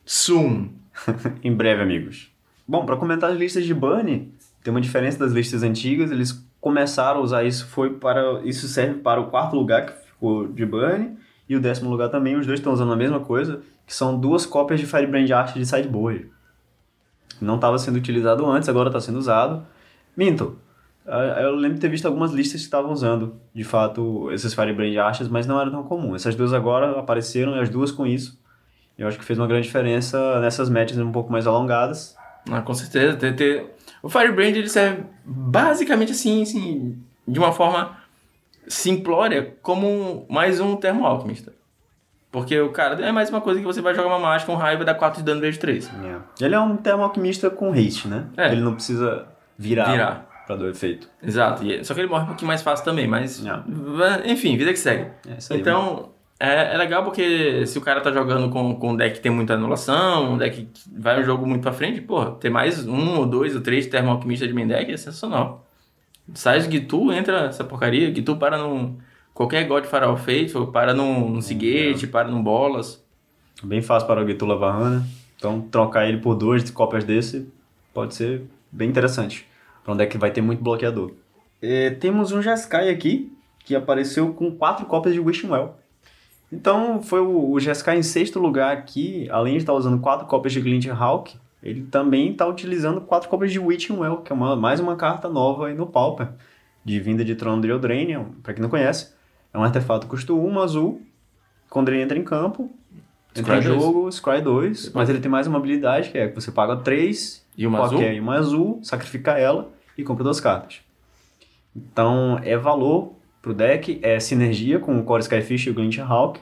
Soon. 0.06 0.70
em 1.44 1.54
breve, 1.54 1.82
amigos. 1.82 2.32
Bom, 2.68 2.86
para 2.86 2.96
comentar 2.98 3.32
as 3.32 3.38
listas 3.38 3.66
de 3.66 3.74
Bunny, 3.74 4.32
tem 4.64 4.72
uma 4.72 4.82
diferença 4.82 5.20
das 5.20 5.32
listas 5.32 5.64
antigas. 5.64 6.12
Eles 6.12 6.44
começaram 6.60 7.20
a 7.20 7.24
usar 7.24 7.44
isso, 7.44 7.68
foi 7.68 7.92
para 7.92 8.42
isso 8.44 8.68
serve 8.68 8.96
para 8.96 9.22
o 9.22 9.28
quarto 9.28 9.56
lugar 9.56 9.86
que 9.86 9.94
ficou 10.08 10.48
de 10.48 10.66
Bunny 10.66 11.18
e 11.48 11.56
o 11.56 11.60
décimo 11.62 11.90
lugar 11.90 12.10
também. 12.10 12.36
Os 12.36 12.46
dois 12.48 12.60
estão 12.60 12.74
usando 12.74 12.92
a 12.92 12.96
mesma 12.96 13.20
coisa, 13.20 13.62
que 13.88 13.96
são 13.96 14.20
duas 14.20 14.46
cópias 14.46 14.82
de 14.82 14.86
Firebrand 14.86 15.32
Art 15.32 15.56
de 15.56 15.66
sideboard. 15.66 16.30
Não 17.40 17.56
estava 17.56 17.80
sendo 17.80 17.96
utilizado 17.96 18.46
antes, 18.46 18.68
agora 18.68 18.90
está 18.90 19.00
sendo 19.00 19.18
usado. 19.18 19.66
Minto. 20.16 20.60
Eu 21.42 21.56
lembro 21.56 21.76
de 21.76 21.82
ter 21.82 21.88
visto 21.88 22.06
algumas 22.06 22.34
listas 22.34 22.60
que 22.60 22.66
estavam 22.66 22.92
usando, 22.92 23.40
de 23.54 23.64
fato, 23.64 24.30
esses 24.34 24.54
Firebrand 24.54 24.98
Arches, 24.98 25.30
mas 25.30 25.48
não 25.48 25.60
era 25.60 25.72
tão 25.72 25.84
comum. 25.84 26.14
Essas 26.14 26.36
duas 26.36 26.52
agora 26.52 27.00
apareceram 27.00 27.56
e 27.56 27.60
as 27.62 27.70
duas 27.70 27.94
com 27.94 28.06
isso. 28.06 28.38
Eu 28.98 29.08
acho 29.08 29.18
que 29.18 29.24
fez 29.24 29.40
uma 29.40 29.48
grande 29.48 29.68
diferença 29.68 30.42
nessas 30.42 30.70
matches 30.70 30.98
um 30.98 31.12
pouco 31.12 31.32
mais 31.32 31.48
alongadas. 31.48 32.18
Ah, 32.50 32.62
com 32.62 32.74
certeza. 32.74 33.16
Ter, 33.16 33.36
ter... 33.38 33.74
O 34.04 34.10
Firebrand 34.10 34.50
ele 34.50 34.68
serve 34.68 35.04
basicamente 35.24 36.12
assim, 36.12 36.42
assim, 36.42 36.98
de 37.26 37.40
uma 37.40 37.54
forma 37.54 37.96
simplória, 38.68 39.56
como 39.62 40.26
mais 40.30 40.60
um 40.60 40.76
termo 40.76 41.06
alquimista. 41.06 41.54
Porque 42.38 42.60
o 42.60 42.70
cara 42.72 43.04
é 43.04 43.12
mais 43.12 43.30
uma 43.30 43.42
coisa 43.42 43.60
que 43.60 43.66
você 43.66 43.82
vai 43.82 43.96
jogar 43.96 44.08
uma 44.08 44.20
mágica, 44.20 44.52
um 44.52 44.56
raio 44.56 44.78
vai 44.78 44.86
dar 44.86 44.94
4 44.96 45.20
de 45.22 45.26
dano 45.26 45.42
vezes 45.42 45.58
3. 45.58 45.90
Ele 46.40 46.54
é 46.56 46.60
um 46.60 46.78
termo 46.78 47.04
alquimista 47.04 47.50
com 47.50 47.72
haste, 47.72 48.08
né? 48.08 48.26
É. 48.38 48.52
Ele 48.52 48.62
não 48.62 48.74
precisa 48.76 49.26
virar, 49.58 49.92
Virar. 49.92 50.30
pra 50.46 50.56
do 50.56 50.68
efeito. 50.68 51.10
Exato. 51.22 51.64
E- 51.66 51.84
Só 51.84 51.94
que 51.94 52.00
ele 52.02 52.08
morre 52.08 52.24
um 52.24 52.28
pouquinho 52.28 52.48
mais 52.48 52.62
fácil 52.62 52.86
também, 52.86 53.08
mas. 53.08 53.44
É. 53.46 54.32
Enfim, 54.32 54.56
vida 54.58 54.72
que 54.72 54.80
segue. 54.80 55.08
É 55.28 55.32
aí. 55.54 55.60
Então, 55.60 56.10
é, 56.40 56.76
é 56.76 56.78
legal 56.78 57.04
porque 57.04 57.66
se 57.66 57.78
o 57.78 57.82
cara 57.82 58.00
tá 58.02 58.12
jogando 58.12 58.50
com, 58.52 58.76
com 58.76 58.92
um 58.92 58.96
deck 58.96 59.16
que 59.16 59.22
tem 59.22 59.32
muita 59.32 59.56
anulação, 59.56 60.34
um 60.34 60.38
deck 60.38 60.66
que 60.66 60.82
vai 60.96 61.20
um 61.20 61.24
jogo 61.24 61.46
muito 61.48 61.64
pra 61.64 61.72
frente, 61.74 62.00
porra, 62.02 62.32
ter 62.32 62.50
mais 62.52 62.88
um 62.88 63.18
ou 63.18 63.26
dois 63.26 63.56
ou 63.56 63.62
três 63.62 63.88
termo 63.88 64.12
alquimista 64.12 64.48
de 64.48 64.54
main 64.54 64.68
deck 64.68 64.92
é 64.92 64.98
sensacional. 64.98 65.66
Sai 66.36 66.60
de 66.60 66.70
Gitu, 66.70 67.12
entra 67.12 67.46
essa 67.46 67.64
porcaria, 67.64 68.14
Gitu 68.14 68.36
para 68.38 68.58
num. 68.58 68.98
Qualquer 69.38 69.68
God 69.68 69.86
Faraó 69.86 70.18
Faithful, 70.18 70.66
para 70.72 70.96
num, 70.96 71.30
num 71.30 71.42
Seagate, 71.42 72.08
para 72.08 72.28
num 72.28 72.42
Bolas. 72.42 73.06
Bem 73.64 73.84
fácil 73.84 74.08
para 74.08 74.24
o 74.24 74.28
Gitu 74.28 74.48
Lavarrana. 74.48 75.06
Então, 75.36 75.62
trocar 75.62 76.10
ele 76.10 76.18
por 76.18 76.34
duas 76.34 76.68
cópias 76.72 77.04
desse 77.04 77.48
pode 77.94 78.16
ser 78.16 78.42
bem 78.72 78.90
interessante. 78.90 79.46
Pra 79.84 79.94
um 79.94 79.96
deck 79.96 80.12
que 80.12 80.18
vai 80.18 80.32
ter 80.32 80.42
muito 80.42 80.64
bloqueador. 80.64 81.12
É, 81.62 81.92
temos 81.92 82.32
um 82.32 82.42
Jeskai 82.42 82.90
aqui, 82.90 83.32
que 83.60 83.76
apareceu 83.76 84.34
com 84.34 84.50
quatro 84.50 84.88
cópias 84.88 85.14
de 85.14 85.20
Wishing 85.20 85.52
Well. 85.52 85.76
Então, 86.52 87.04
foi 87.04 87.20
o, 87.20 87.52
o 87.52 87.60
Jeskai 87.60 88.00
em 88.00 88.02
sexto 88.02 88.40
lugar 88.40 88.76
aqui, 88.76 89.30
além 89.30 89.54
de 89.54 89.60
estar 89.60 89.74
usando 89.74 90.02
quatro 90.02 90.26
cópias 90.26 90.52
de 90.52 90.62
Glint 90.62 90.88
Hawk, 90.88 91.38
ele 91.62 91.84
também 91.84 92.32
está 92.32 92.48
utilizando 92.48 93.02
quatro 93.02 93.30
cópias 93.30 93.52
de 93.52 93.60
Witching 93.60 93.98
Well, 93.98 94.18
que 94.18 94.34
é 94.34 94.36
uma, 94.36 94.56
mais 94.56 94.80
uma 94.80 94.96
carta 94.96 95.30
nova 95.30 95.68
aí 95.68 95.76
no 95.76 95.86
Pauper, 95.86 96.30
de 96.84 97.00
vinda 97.00 97.24
de 97.24 97.36
Trono 97.36 97.62
de 97.62 97.70
Eldraine, 97.70 98.18
para 98.42 98.56
quem 98.56 98.64
não 98.64 98.70
conhece. 98.70 99.16
É 99.54 99.58
um 99.58 99.64
artefato 99.64 100.08
custo 100.08 100.38
1, 100.40 100.60
azul, 100.60 101.02
quando 101.70 101.90
ele 101.90 102.02
entra 102.02 102.18
em 102.18 102.24
campo, 102.24 102.72
entra 103.36 103.58
em 103.58 103.62
Scry 103.62 103.70
dois. 103.70 103.84
jogo, 103.84 104.12
Scry 104.12 104.42
2, 104.42 104.92
mas 104.94 105.10
ele 105.10 105.20
tem 105.20 105.30
mais 105.32 105.48
uma 105.48 105.58
habilidade, 105.58 106.10
que 106.10 106.18
é 106.18 106.28
que 106.28 106.36
você 106.36 106.52
paga 106.52 106.76
3 106.78 107.46
E 107.58 107.66
uma 107.68 107.80
qualquer 107.80 107.96
azul? 108.06 108.12
e 108.14 108.20
uma 108.20 108.36
azul, 108.36 108.80
sacrifica 108.84 109.32
ela 109.38 109.70
e 109.98 110.04
compra 110.04 110.24
duas 110.24 110.40
cartas. 110.40 110.82
Então, 111.76 112.40
é 112.44 112.58
valor 112.58 113.14
pro 113.42 113.54
deck, 113.54 114.00
é 114.02 114.20
sinergia 114.20 114.80
com 114.80 115.00
o 115.00 115.04
Core 115.04 115.22
Skyfish 115.22 115.68
e 115.68 115.70
o 115.70 115.74
Glint 115.74 115.98
Hawk. 116.00 116.40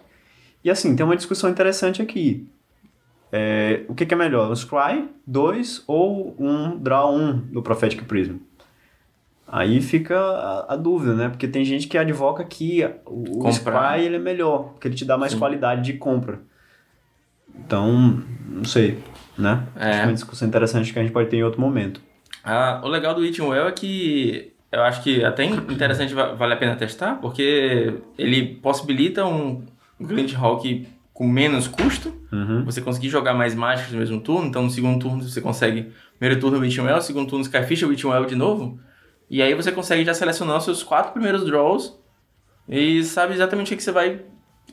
E 0.64 0.70
assim, 0.70 0.96
tem 0.96 1.06
uma 1.06 1.16
discussão 1.16 1.50
interessante 1.50 2.02
aqui. 2.02 2.48
É, 3.32 3.84
o 3.88 3.94
que, 3.94 4.06
que 4.06 4.14
é 4.14 4.18
melhor, 4.18 4.50
um 4.50 4.56
Scry 4.56 5.10
2 5.28 5.84
ou 5.88 6.36
um 6.40 6.78
Draw 6.78 7.14
1 7.14 7.38
do 7.52 7.62
Prophetic 7.62 8.04
Prism? 8.06 8.38
Aí 9.48 9.80
fica 9.82 10.18
a, 10.20 10.74
a 10.74 10.76
dúvida, 10.76 11.14
né? 11.14 11.30
Porque 11.30 11.48
tem 11.48 11.64
gente 11.64 11.88
que 11.88 11.98
advoca 11.98 12.44
que 12.44 12.84
o, 13.06 13.40
Comprar. 13.40 13.52
Scry 13.98 14.06
ele 14.06 14.16
é 14.16 14.20
melhor, 14.20 14.70
porque 14.72 14.88
ele 14.88 14.96
te 14.96 15.06
dá 15.06 15.18
mais 15.18 15.34
Sim. 15.34 15.40
qualidade 15.40 15.82
de 15.84 15.94
compra. 15.94 16.40
Então, 17.66 18.22
não 18.48 18.64
sei, 18.66 19.00
né? 19.38 19.64
É. 19.76 19.90
Acho 19.90 20.00
é 20.00 20.04
uma 20.06 20.14
discussão 20.14 20.48
interessante 20.48 20.92
que 20.92 21.00
a 21.00 21.02
gente 21.02 21.12
pode 21.14 21.30
ter 21.30 21.38
em 21.38 21.44
outro 21.44 21.62
momento. 21.62 22.02
Ah, 22.44 22.82
o 22.84 22.88
legal 22.88 23.14
do 23.16 23.26
Eating 23.26 23.44
Well 23.44 23.68
é 23.68 23.72
que 23.72 24.52
eu 24.72 24.82
acho 24.84 25.02
que 25.04 25.24
até 25.24 25.46
interessante 25.46 26.14
va- 26.14 26.34
vale 26.34 26.54
a 26.54 26.58
pena 26.58 26.76
testar, 26.76 27.16
porque 27.16 27.94
ele 28.18 28.56
possibilita 28.56 29.26
um 29.26 29.64
Glint 30.00 30.34
Hawk 30.36 30.88
com 31.14 31.28
menos 31.28 31.68
custo, 31.68 32.14
Uhum. 32.32 32.66
você 32.66 32.82
conseguir 32.82 33.08
jogar 33.08 33.34
mais 33.34 33.56
mágicas 33.56 33.94
no 33.94 34.00
mesmo 34.00 34.20
turno, 34.20 34.48
então 34.48 34.64
no 34.64 34.70
segundo 34.70 35.00
turno 35.00 35.24
você 35.24 35.40
consegue, 35.40 35.92
primeiro 36.20 36.42
turno 36.42 36.60
Witching 36.60 36.82
Well, 36.82 37.02
segundo 37.02 37.30
turno 37.30 37.46
Skyfish 37.46 37.84
Witching 37.84 38.08
Well 38.10 38.26
de 38.26 38.36
novo, 38.36 38.78
e 39.30 39.42
aí 39.42 39.54
você 39.54 39.72
consegue 39.72 40.04
já 40.06 40.14
selecionar 40.14 40.58
os 40.58 40.64
seus 40.64 40.84
quatro 40.84 41.12
primeiros 41.14 41.46
draws 41.46 41.98
e 42.68 43.04
sabe 43.04 43.34
exatamente 43.34 43.74
o 43.74 43.78
que 43.78 43.84
você 43.84 43.92
vai 43.92 44.22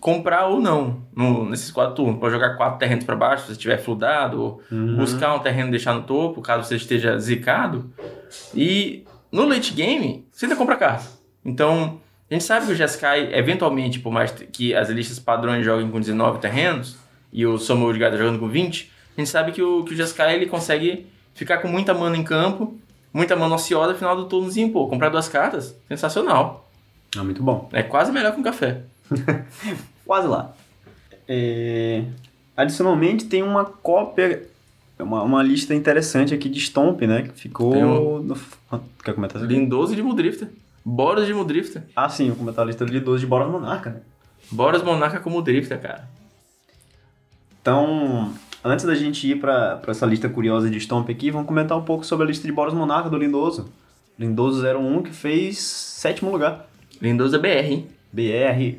comprar 0.01 0.47
ou 0.47 0.61
não 0.61 1.03
no- 1.15 1.49
nesses 1.49 1.71
quatro 1.71 1.95
turnos. 1.95 2.19
Pode 2.19 2.33
jogar 2.35 2.57
quatro 2.57 2.79
terrenos 2.79 3.05
para 3.05 3.15
baixo, 3.15 3.47
se 3.47 3.53
estiver 3.53 3.79
fludado, 3.79 4.43
ou 4.43 4.63
Uhum. 4.71 4.97
buscar 4.97 5.35
um 5.35 5.39
terreno 5.39 5.69
e 5.69 5.71
deixar 5.73 5.95
no 5.95 6.03
topo, 6.03 6.41
caso 6.43 6.67
você 6.67 6.77
esteja 6.77 7.19
zicado. 7.19 7.93
E 8.55 9.05
no 9.31 9.45
late 9.47 9.73
game, 9.75 10.27
você 10.33 10.47
ainda 10.47 10.57
compra 10.57 10.77
carta. 10.77 11.05
Então, 11.45 12.01
a 12.31 12.35
gente 12.35 12.45
sabe 12.45 12.67
que 12.67 12.73
o 12.73 12.75
Jeskai, 12.75 13.33
eventualmente, 13.35 14.01
por 14.01 14.13
mais 14.13 14.31
que 14.33 14.75
as 14.75 14.89
listas 14.89 15.19
padrões 15.19 15.65
joguem 15.65 15.91
com 15.91 16.01
19 16.01 16.39
terrenos, 16.41 16.97
e 17.33 17.47
o 17.47 17.57
Somo 17.59 17.91
de 17.93 17.99
Gada 17.99 18.17
jogando 18.17 18.39
com 18.39 18.49
20, 18.49 18.91
a 19.17 19.21
gente 19.21 19.31
sabe 19.31 19.53
que 19.53 19.63
o, 19.63 19.85
que 19.85 19.93
o 19.95 19.97
Jeskai 19.97 20.35
ele 20.35 20.47
consegue 20.47 21.07
ficar 21.35 21.59
com 21.59 21.69
muita 21.69 21.95
mana 21.95 22.17
em 22.17 22.23
campo, 22.25 22.77
muita 23.13 23.37
mana 23.37 23.55
ociosa 23.55 23.95
final 23.95 24.17
do 24.17 24.25
turnozinho. 24.27 24.73
Pô, 24.73 24.87
comprar 24.89 25.09
duas 25.09 25.29
cartas, 25.29 25.75
sensacional. 25.89 26.69
É 27.17 27.21
muito 27.21 27.43
bom. 27.43 27.69
É 27.73 27.83
quase 27.83 28.11
melhor 28.13 28.33
que 28.35 28.41
um 28.41 28.43
café. 28.43 28.83
Quase 30.07 30.27
lá. 30.27 30.55
É, 31.29 32.05
Adicionalmente, 32.57 33.27
tem 33.27 33.43
uma 33.43 33.65
cópia, 33.65 34.47
uma, 34.99 35.23
uma 35.23 35.43
lista 35.43 35.75
interessante 35.75 36.35
aqui 36.35 36.49
de 36.49 36.59
Stomp, 36.61 37.03
né? 37.03 37.23
Que 37.23 37.39
ficou. 37.39 37.75
Um- 37.75 38.23
No... 38.23 38.37
Ah, 38.71 38.81
Quer 39.05 39.15
comentar 39.15 39.41
isso? 39.43 39.51
Lindoso 39.51 39.95
de 39.95 40.03
Mudrifter. 40.03 40.49
Boros 40.85 41.27
de 41.27 41.33
Mudrifter. 41.35 41.83
Ah, 41.95 42.09
sim, 42.09 42.29
vou 42.29 42.37
comentar 42.37 42.65
a 42.65 42.67
lista 42.67 42.85
de 42.85 42.99
12 42.99 43.21
de 43.21 43.27
Boros 43.27 43.51
Monarca, 43.51 43.91
né? 43.91 44.01
Boros 44.51 44.83
Monarca 44.83 45.21
como 45.21 45.37
Mudrifter, 45.37 45.81
cara. 45.81 46.09
Então, 47.61 48.33
antes 48.65 48.85
da 48.85 48.95
gente 48.95 49.29
ir 49.31 49.41
para 49.41 49.81
essa 49.87 50.07
lista 50.07 50.29
curiosa 50.29 50.69
de 50.71 50.79
Stomp 50.81 51.09
aqui, 51.11 51.31
vamos 51.31 51.47
comentar 51.47 51.77
um 51.77 51.83
pouco 51.83 52.05
sobre 52.05 52.25
a 52.25 52.29
lista 52.29 52.47
de 52.47 52.53
Boros 52.53 52.75
Monarca 52.75 53.09
do 53.11 53.17
Lindoso. 53.19 53.69
Lindoso 54.19 54.63
01, 54.65 55.03
que 55.03 55.11
fez 55.13 55.59
sétimo 55.59 56.31
lugar. 56.31 56.67
Lindoso 57.01 57.35
é 57.37 57.39
BR, 57.39 57.73
hein? 57.73 57.87
BR. 58.13 58.79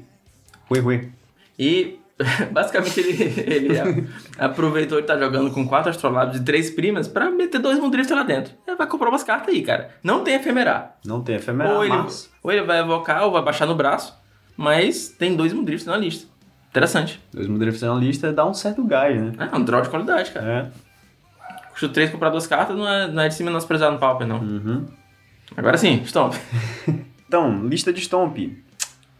Ui, 0.69 0.79
ui. 0.79 1.09
E 1.57 1.99
Basicamente, 2.51 2.99
ele, 2.99 3.53
ele 3.53 3.79
a- 3.79 4.45
aproveitou 4.45 4.97
ele 4.99 5.07
tá 5.07 5.17
jogando 5.17 5.51
com 5.51 5.67
quatro 5.67 5.89
astrolábios 5.89 6.39
e 6.39 6.43
três 6.43 6.69
primas 6.69 7.07
pra 7.07 7.29
meter 7.31 7.59
dois 7.59 7.79
Mundrifter 7.79 8.15
lá 8.15 8.23
dentro. 8.23 8.53
Ele 8.67 8.77
vai 8.77 8.87
comprar 8.87 9.09
umas 9.09 9.23
cartas 9.23 9.53
aí, 9.53 9.61
cara. 9.63 9.89
Não 10.03 10.23
tem 10.23 10.35
efemerar. 10.35 10.97
Não 11.03 11.21
tem 11.21 11.35
efemeral, 11.35 11.77
ou, 11.77 11.83
ele, 11.83 11.93
mas... 11.95 12.29
ou 12.43 12.51
ele 12.51 12.61
vai 12.63 12.79
evocar 12.79 13.23
ou 13.25 13.31
vai 13.31 13.41
baixar 13.41 13.65
no 13.65 13.75
braço. 13.75 14.13
Mas 14.55 15.09
tem 15.09 15.35
dois 15.35 15.51
Mundrifter 15.51 15.91
na 15.91 15.97
lista. 15.97 16.27
Interessante. 16.73 17.21
Dois 17.31 17.45
Mudrift 17.45 17.85
na 17.85 17.93
lista 17.93 18.33
dá 18.33 18.43
um 18.47 18.53
certo 18.53 18.83
gás, 18.83 19.21
né? 19.21 19.31
É 19.51 19.55
um 19.55 19.63
draw 19.63 19.79
de 19.79 19.89
qualidade, 19.89 20.31
cara. 20.31 20.71
É. 20.73 21.69
Custa 21.69 21.87
3 21.87 22.09
comprar 22.09 22.31
duas 22.31 22.47
cartas 22.47 22.75
não 22.75 22.89
é, 22.89 23.07
não 23.07 23.21
é 23.21 23.27
de 23.27 23.35
se 23.35 23.43
menosprezar 23.43 23.91
no 23.91 23.99
Pauper, 23.99 24.25
não. 24.25 24.39
Uhum. 24.39 24.85
Agora 25.55 25.77
sim, 25.77 26.03
Stomp. 26.03 26.33
Então, 27.27 27.65
lista 27.67 27.91
de 27.91 27.99
Stomp. 27.99 28.37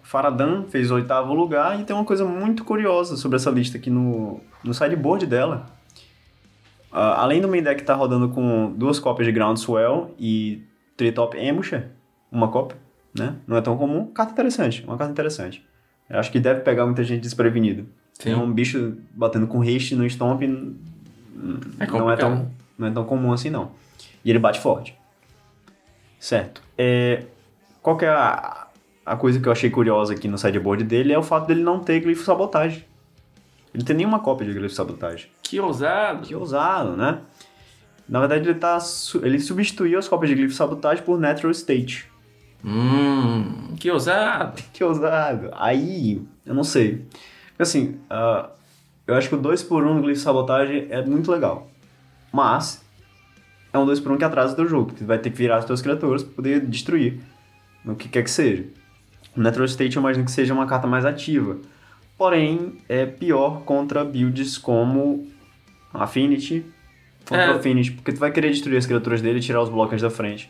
Faradan 0.01 0.65
fez 0.65 0.91
o 0.91 0.95
oitavo 0.95 1.33
lugar 1.33 1.79
e 1.79 1.83
tem 1.83 1.95
uma 1.95 2.05
coisa 2.05 2.23
muito 2.23 2.63
curiosa 2.63 3.17
sobre 3.17 3.37
essa 3.37 3.49
lista 3.49 3.77
aqui 3.77 3.89
no, 3.89 4.39
no 4.63 4.71
sideboard 4.71 5.25
dela. 5.25 5.65
Ah, 6.91 7.21
além 7.21 7.41
do 7.41 7.47
main 7.47 7.63
deck 7.63 7.81
estar 7.81 7.95
rodando 7.95 8.29
com 8.29 8.71
duas 8.75 8.99
cópias 8.99 9.25
de 9.25 9.31
Groundswell 9.31 10.13
e 10.19 10.63
Tritop 10.95 11.35
Emusha, 11.35 11.91
uma 12.31 12.47
cópia, 12.47 12.77
né? 13.17 13.35
Não 13.47 13.57
é 13.57 13.61
tão 13.61 13.75
comum. 13.75 14.05
Carta 14.07 14.31
interessante, 14.31 14.83
uma 14.85 14.97
carta 14.97 15.11
interessante. 15.11 15.65
Eu 16.09 16.19
acho 16.19 16.31
que 16.31 16.39
deve 16.39 16.61
pegar 16.61 16.85
muita 16.85 17.03
gente 17.03 17.21
desprevenida. 17.21 17.85
Sim. 18.13 18.31
É 18.31 18.37
um 18.37 18.51
bicho 18.51 18.97
batendo 19.11 19.47
com 19.47 19.61
haste 19.61 19.95
no 19.95 20.05
Stomp 20.09 20.43
É 20.43 20.47
não, 21.87 22.11
é 22.11 22.15
tão, 22.15 22.51
não 22.77 22.87
é 22.87 22.91
tão 22.91 23.03
comum 23.05 23.33
assim, 23.33 23.49
não. 23.49 23.71
E 24.23 24.29
ele 24.29 24.39
bate 24.39 24.59
forte. 24.59 24.95
Certo. 26.19 26.61
É, 26.77 27.23
qual 27.81 27.97
que 27.97 28.05
é 28.05 28.09
a, 28.09 28.67
a 29.05 29.15
coisa 29.17 29.39
que 29.39 29.47
eu 29.47 29.51
achei 29.51 29.69
curiosa 29.69 30.13
aqui 30.13 30.27
no 30.27 30.37
sideboard 30.37 30.83
dele 30.83 31.11
é 31.11 31.19
o 31.19 31.23
fato 31.23 31.47
dele 31.47 31.61
não 31.61 31.79
ter 31.79 31.99
glifo 31.99 32.23
sabotagem. 32.23 32.85
Ele 33.73 33.81
não 33.81 33.85
tem 33.85 33.95
nenhuma 33.95 34.19
cópia 34.19 34.47
de 34.47 34.53
glifo 34.53 34.75
sabotagem. 34.75 35.29
Que 35.41 35.59
ousado. 35.59 36.25
Que 36.25 36.35
ousado, 36.35 36.95
né? 36.95 37.19
Na 38.07 38.19
verdade, 38.19 38.47
ele, 38.47 38.59
tá, 38.59 38.77
ele 39.21 39.39
substituiu 39.39 39.97
as 39.97 40.07
cópias 40.07 40.29
de 40.29 40.35
glifo 40.35 40.53
sabotagem 40.53 41.03
por 41.03 41.19
Natural 41.19 41.51
State. 41.51 42.09
Hum, 42.63 43.75
que 43.77 43.89
ousado. 43.91 44.61
Que 44.71 44.83
ousado. 44.83 45.49
Aí, 45.53 46.21
eu 46.45 46.53
não 46.53 46.63
sei. 46.63 47.05
Assim, 47.59 47.97
ah, 48.09 48.49
eu 49.05 49.15
acho 49.15 49.29
que 49.29 49.35
o 49.35 49.41
2x1 49.41 49.81
no 49.93 50.01
glifo 50.01 50.21
sabotagem 50.21 50.87
é 50.89 51.03
muito 51.05 51.31
legal. 51.31 51.69
Mas, 52.31 52.83
é 53.71 53.77
um 53.77 53.85
2x1 53.85 54.17
que 54.17 54.23
atrasa 54.23 54.53
o 54.53 54.55
teu 54.55 54.67
jogo. 54.67 54.93
Tu 54.93 55.05
vai 55.05 55.17
ter 55.19 55.29
que 55.29 55.37
virar 55.37 55.57
as 55.57 55.65
tuas 55.65 55.81
criaturas 55.81 56.23
pra 56.23 56.33
poder 56.35 56.61
destruir. 56.65 57.19
No 57.83 57.95
que 57.95 58.07
quer 58.07 58.23
que 58.23 58.31
seja. 58.31 58.65
O 59.35 59.41
Natural 59.41 59.65
State 59.65 59.95
eu 59.97 59.99
imagino 59.99 60.25
que 60.25 60.31
seja 60.31 60.53
uma 60.53 60.65
carta 60.65 60.87
mais 60.87 61.05
ativa. 61.05 61.57
Porém, 62.17 62.77
é 62.87 63.05
pior 63.05 63.61
contra 63.63 64.03
builds 64.05 64.57
como 64.57 65.27
Affinity. 65.93 66.65
Contra 67.27 67.45
É. 67.45 67.49
Affinity, 67.51 67.91
porque 67.91 68.13
tu 68.13 68.19
vai 68.19 68.31
querer 68.31 68.51
destruir 68.51 68.77
as 68.77 68.85
criaturas 68.85 69.21
dele 69.21 69.39
e 69.39 69.41
tirar 69.41 69.61
os 69.61 69.69
blocos 69.69 70.01
da 70.01 70.09
frente. 70.09 70.49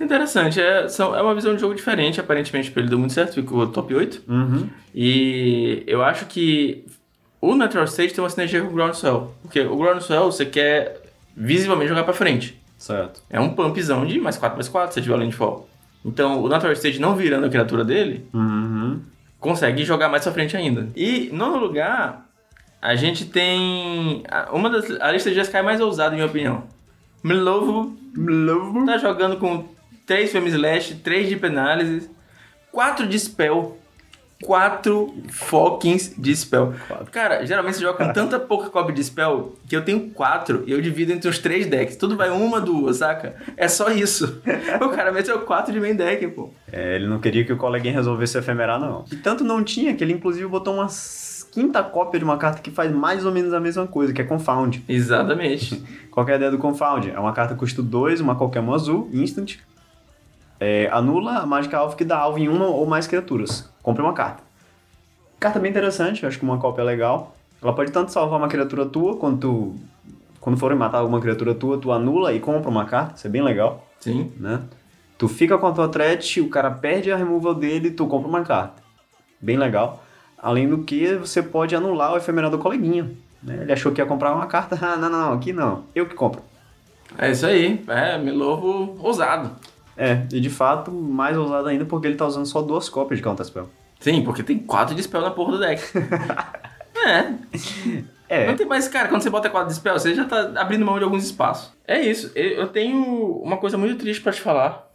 Interessante, 0.00 0.60
é, 0.60 0.88
são, 0.88 1.16
é 1.16 1.22
uma 1.22 1.34
visão 1.34 1.54
de 1.54 1.60
jogo 1.60 1.74
diferente, 1.74 2.20
aparentemente 2.20 2.72
ele 2.76 2.88
deu 2.88 2.98
muito 2.98 3.14
certo, 3.14 3.34
ficou 3.34 3.66
top 3.68 3.94
8. 3.94 4.22
Uhum. 4.28 4.68
E 4.94 5.82
eu 5.86 6.02
acho 6.04 6.26
que 6.26 6.84
o 7.40 7.54
Natural 7.54 7.84
State 7.86 8.12
tem 8.14 8.22
uma 8.22 8.28
sinergia 8.30 8.60
com 8.60 8.68
o 8.68 8.72
Groundswell. 8.72 9.34
Porque 9.42 9.60
o 9.60 9.76
Groundswell 9.76 10.24
você 10.30 10.44
quer 10.44 11.00
visivelmente 11.36 11.88
jogar 11.88 12.04
pra 12.04 12.12
frente. 12.12 12.60
Certo. 12.76 13.22
É 13.30 13.40
um 13.40 13.50
pumpzão 13.50 14.04
de 14.04 14.20
mais 14.20 14.36
4 14.36 14.56
mais 14.56 14.68
4 14.68 14.94
se 14.94 15.00
tiver 15.02 15.16
landfall. 15.16 15.68
Então 16.04 16.42
o 16.42 16.48
Natural 16.48 16.72
State 16.74 17.00
não 17.00 17.16
virando 17.16 17.46
a 17.46 17.48
criatura 17.48 17.84
dele, 17.84 18.26
Uhum. 18.34 19.00
consegue 19.40 19.82
jogar 19.84 20.08
mais 20.08 20.22
pra 20.22 20.32
frente 20.32 20.56
ainda. 20.56 20.88
E, 20.94 21.30
nono 21.32 21.56
lugar, 21.58 22.26
a 22.82 22.94
gente 22.94 23.24
tem 23.24 24.22
uma 24.52 24.68
das 24.68 24.90
a 25.00 25.10
lista 25.10 25.30
de 25.30 25.36
Jeskai 25.36 25.62
mais 25.62 25.80
ousada, 25.80 26.14
em 26.14 26.18
minha 26.18 26.26
opinião. 26.28 26.64
Milovo 27.24 27.96
tá 28.86 28.98
jogando 28.98 29.36
com 29.38 29.64
3 30.06 30.30
Femme 30.30 30.48
Slash, 30.48 30.94
3 30.96 31.28
de 31.28 31.36
Penálise, 31.36 32.08
4 32.70 33.06
de 33.06 33.18
Spell, 33.18 33.76
4 34.42 35.14
fucking 35.30 35.96
de 36.18 36.36
Spell. 36.36 36.74
Quatro. 36.86 37.10
Cara, 37.10 37.44
geralmente 37.44 37.76
você 37.76 37.82
joga 37.82 38.04
com 38.04 38.12
tanta 38.12 38.38
pouca 38.38 38.68
cópia 38.70 38.94
de 38.94 39.02
Spell 39.02 39.56
que 39.66 39.74
eu 39.74 39.84
tenho 39.84 40.10
4 40.10 40.64
e 40.66 40.72
eu 40.72 40.80
divido 40.80 41.12
entre 41.12 41.28
os 41.28 41.38
3 41.38 41.66
decks. 41.66 41.96
Tudo 41.96 42.16
vai 42.16 42.30
uma, 42.30 42.60
duas, 42.60 42.98
saca? 42.98 43.34
É 43.56 43.66
só 43.66 43.90
isso. 43.90 44.40
o 44.80 44.88
cara 44.90 45.10
meteu 45.10 45.40
4 45.40 45.72
de 45.72 45.80
main 45.80 45.94
deck, 45.94 46.28
pô. 46.28 46.50
É, 46.70 46.96
ele 46.96 47.06
não 47.06 47.18
queria 47.18 47.44
que 47.44 47.52
o 47.52 47.56
coleguinha 47.56 47.94
resolvesse 47.94 48.38
efemerar, 48.38 48.78
não. 48.78 49.04
E 49.10 49.16
tanto 49.16 49.42
não 49.42 49.64
tinha 49.64 49.94
que 49.94 50.04
ele, 50.04 50.12
inclusive, 50.12 50.46
botou 50.46 50.74
uma 50.74 50.86
quinta 51.50 51.82
cópia 51.82 52.18
de 52.18 52.24
uma 52.24 52.36
carta 52.36 52.60
que 52.60 52.70
faz 52.70 52.92
mais 52.92 53.24
ou 53.24 53.32
menos 53.32 53.54
a 53.54 53.58
mesma 53.58 53.86
coisa, 53.86 54.12
que 54.12 54.20
é 54.20 54.24
Confound. 54.24 54.84
Exatamente. 54.86 55.82
Qual 56.12 56.28
é 56.28 56.32
a 56.32 56.36
ideia 56.36 56.50
do 56.50 56.58
Confound? 56.58 57.10
É 57.10 57.18
uma 57.18 57.32
carta 57.32 57.54
que 57.54 57.60
custa 57.60 57.82
2, 57.82 58.20
uma 58.20 58.36
qualquer 58.36 58.60
uma 58.60 58.74
azul, 58.74 59.08
instant. 59.12 59.56
É, 60.58 60.88
anula 60.90 61.38
a 61.38 61.46
mágica 61.46 61.78
alvo 61.78 61.96
que 61.96 62.04
dá 62.04 62.18
alvo 62.18 62.38
em 62.38 62.48
uma 62.48 62.66
ou 62.66 62.86
mais 62.86 63.06
criaturas. 63.06 63.68
Compre 63.82 64.02
uma 64.02 64.12
carta. 64.12 64.42
Carta 65.38 65.58
bem 65.58 65.70
interessante, 65.70 66.24
acho 66.24 66.38
que 66.38 66.44
uma 66.44 66.58
cópia 66.58 66.82
é 66.82 66.84
legal. 66.84 67.36
Ela 67.62 67.74
pode 67.74 67.92
tanto 67.92 68.10
salvar 68.10 68.38
uma 68.38 68.48
criatura 68.48 68.86
tua, 68.86 69.16
quanto 69.16 69.74
quando 70.40 70.58
forem 70.58 70.78
matar 70.78 70.98
alguma 70.98 71.20
criatura 71.20 71.54
tua, 71.54 71.76
tu 71.76 71.90
anula 71.90 72.32
e 72.32 72.38
compra 72.38 72.70
uma 72.70 72.84
carta. 72.84 73.14
Isso 73.16 73.26
é 73.26 73.30
bem 73.30 73.42
legal. 73.42 73.84
Sim. 73.98 74.32
né? 74.36 74.62
Tu 75.18 75.26
fica 75.26 75.58
com 75.58 75.66
a 75.66 75.72
tua 75.72 75.88
threat, 75.88 76.40
o 76.40 76.48
cara 76.48 76.70
perde 76.70 77.10
a 77.10 77.16
removal 77.16 77.54
dele, 77.54 77.90
tu 77.90 78.06
compra 78.06 78.28
uma 78.28 78.42
carta. 78.42 78.80
Bem 79.40 79.56
legal. 79.56 80.04
Além 80.38 80.68
do 80.68 80.84
que, 80.84 81.16
você 81.16 81.42
pode 81.42 81.74
anular 81.74 82.12
o 82.12 82.16
efemeral 82.16 82.50
do 82.50 82.58
coleguinha. 82.58 83.10
Né? 83.42 83.58
Ele 83.62 83.72
achou 83.72 83.90
que 83.90 84.00
ia 84.00 84.06
comprar 84.06 84.32
uma 84.34 84.46
carta. 84.46 84.78
Ah, 84.86 84.96
não, 84.96 85.10
não, 85.10 85.20
não, 85.20 85.32
aqui 85.32 85.52
não. 85.52 85.84
Eu 85.94 86.06
que 86.06 86.14
compro. 86.14 86.42
É 87.18 87.30
isso 87.30 87.44
aí. 87.44 87.82
É, 87.88 88.16
Milovo 88.16 88.96
ousado. 89.02 89.50
É, 89.96 90.22
e 90.32 90.40
de 90.40 90.50
fato, 90.50 90.90
mais 90.90 91.36
ousado 91.36 91.68
ainda 91.68 91.84
porque 91.84 92.06
ele 92.06 92.16
tá 92.16 92.26
usando 92.26 92.46
só 92.46 92.60
duas 92.60 92.88
cópias 92.88 93.18
de 93.18 93.24
Counterspell. 93.24 93.68
Sim, 93.98 94.22
porque 94.22 94.42
tem 94.42 94.58
4 94.58 94.94
de 94.94 95.02
spell 95.02 95.22
na 95.22 95.30
porra 95.30 95.52
do 95.52 95.58
deck. 95.60 95.82
é. 96.94 97.32
É, 98.28 98.46
Não 98.46 98.56
tem 98.56 98.66
mais, 98.66 98.88
cara, 98.88 99.08
quando 99.08 99.22
você 99.22 99.30
bota 99.30 99.48
4 99.48 99.68
de 99.68 99.74
spell, 99.74 99.98
você 99.98 100.14
já 100.14 100.24
tá 100.24 100.52
abrindo 100.56 100.84
mão 100.84 100.98
de 100.98 101.04
alguns 101.04 101.24
espaços. 101.24 101.72
É 101.86 102.00
isso. 102.00 102.30
Eu 102.34 102.68
tenho 102.68 103.04
uma 103.40 103.56
coisa 103.56 103.78
muito 103.78 103.96
triste 103.96 104.20
pra 104.20 104.32
te 104.32 104.40
falar. 104.40 104.86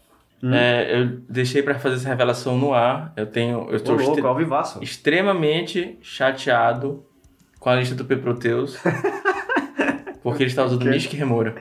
Hum. 0.43 0.53
É, 0.53 0.99
eu 0.99 1.07
deixei 1.29 1.61
pra 1.61 1.77
fazer 1.79 1.95
essa 1.95 2.09
revelação 2.09 2.57
no 2.57 2.73
ar. 2.73 3.13
Eu 3.15 3.27
tenho. 3.27 3.67
Eu 3.69 3.79
tô 3.79 3.93
louco, 3.93 4.35
vivaço. 4.35 4.83
extremamente 4.83 5.97
chateado 6.01 7.05
com 7.59 7.69
a 7.69 7.75
lista 7.75 7.95
do 7.95 8.03
P 8.03 8.17
Proteus. 8.17 8.77
porque 10.21 10.43
ele 10.43 10.49
está 10.49 10.65
usando? 10.65 10.83
Mystic 10.85 11.13
Remora. 11.13 11.55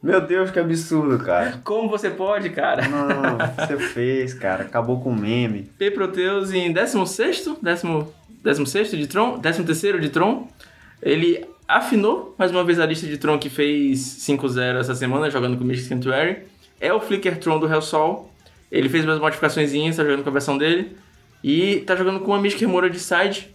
Meu 0.00 0.20
Deus, 0.20 0.50
que 0.50 0.60
absurdo, 0.60 1.18
cara. 1.24 1.60
Como 1.64 1.88
você 1.88 2.08
pode, 2.08 2.50
cara? 2.50 2.86
Não, 2.88 3.36
você 3.56 3.76
fez, 3.78 4.32
cara. 4.32 4.62
Acabou 4.62 5.00
com 5.00 5.10
o 5.10 5.16
meme. 5.16 5.64
P 5.76 5.90
Proteus 5.90 6.52
em 6.52 6.72
16º, 6.72 7.58
16 8.42 8.90
de 8.92 9.06
Tron, 9.08 9.40
13º 9.40 9.98
de 9.98 10.08
Tron. 10.08 10.46
Ele 11.02 11.44
afinou 11.66 12.34
mais 12.38 12.52
uma 12.52 12.62
vez 12.62 12.78
a 12.78 12.86
lista 12.86 13.06
de 13.08 13.18
Tron 13.18 13.38
que 13.38 13.50
fez 13.50 13.98
5-0 13.98 14.78
essa 14.78 14.94
semana, 14.94 15.28
jogando 15.30 15.56
com 15.56 15.64
o 15.64 15.66
Mystic 15.66 15.88
Sanctuary. 15.88 16.44
É 16.80 16.92
o 16.92 17.00
Flicker 17.00 17.36
Tron 17.38 17.58
do 17.58 17.66
Hellsol. 17.66 18.32
Ele 18.70 18.88
fez 18.88 19.04
umas 19.04 19.18
modificações, 19.18 19.72
tá 19.96 20.04
jogando 20.04 20.22
com 20.22 20.28
a 20.30 20.32
versão 20.32 20.56
dele. 20.56 20.96
E 21.42 21.80
tá 21.80 21.96
jogando 21.96 22.20
com 22.20 22.30
uma 22.30 22.40
Mystic 22.40 22.60
Remora 22.60 22.88
de 22.88 23.00
side. 23.00 23.52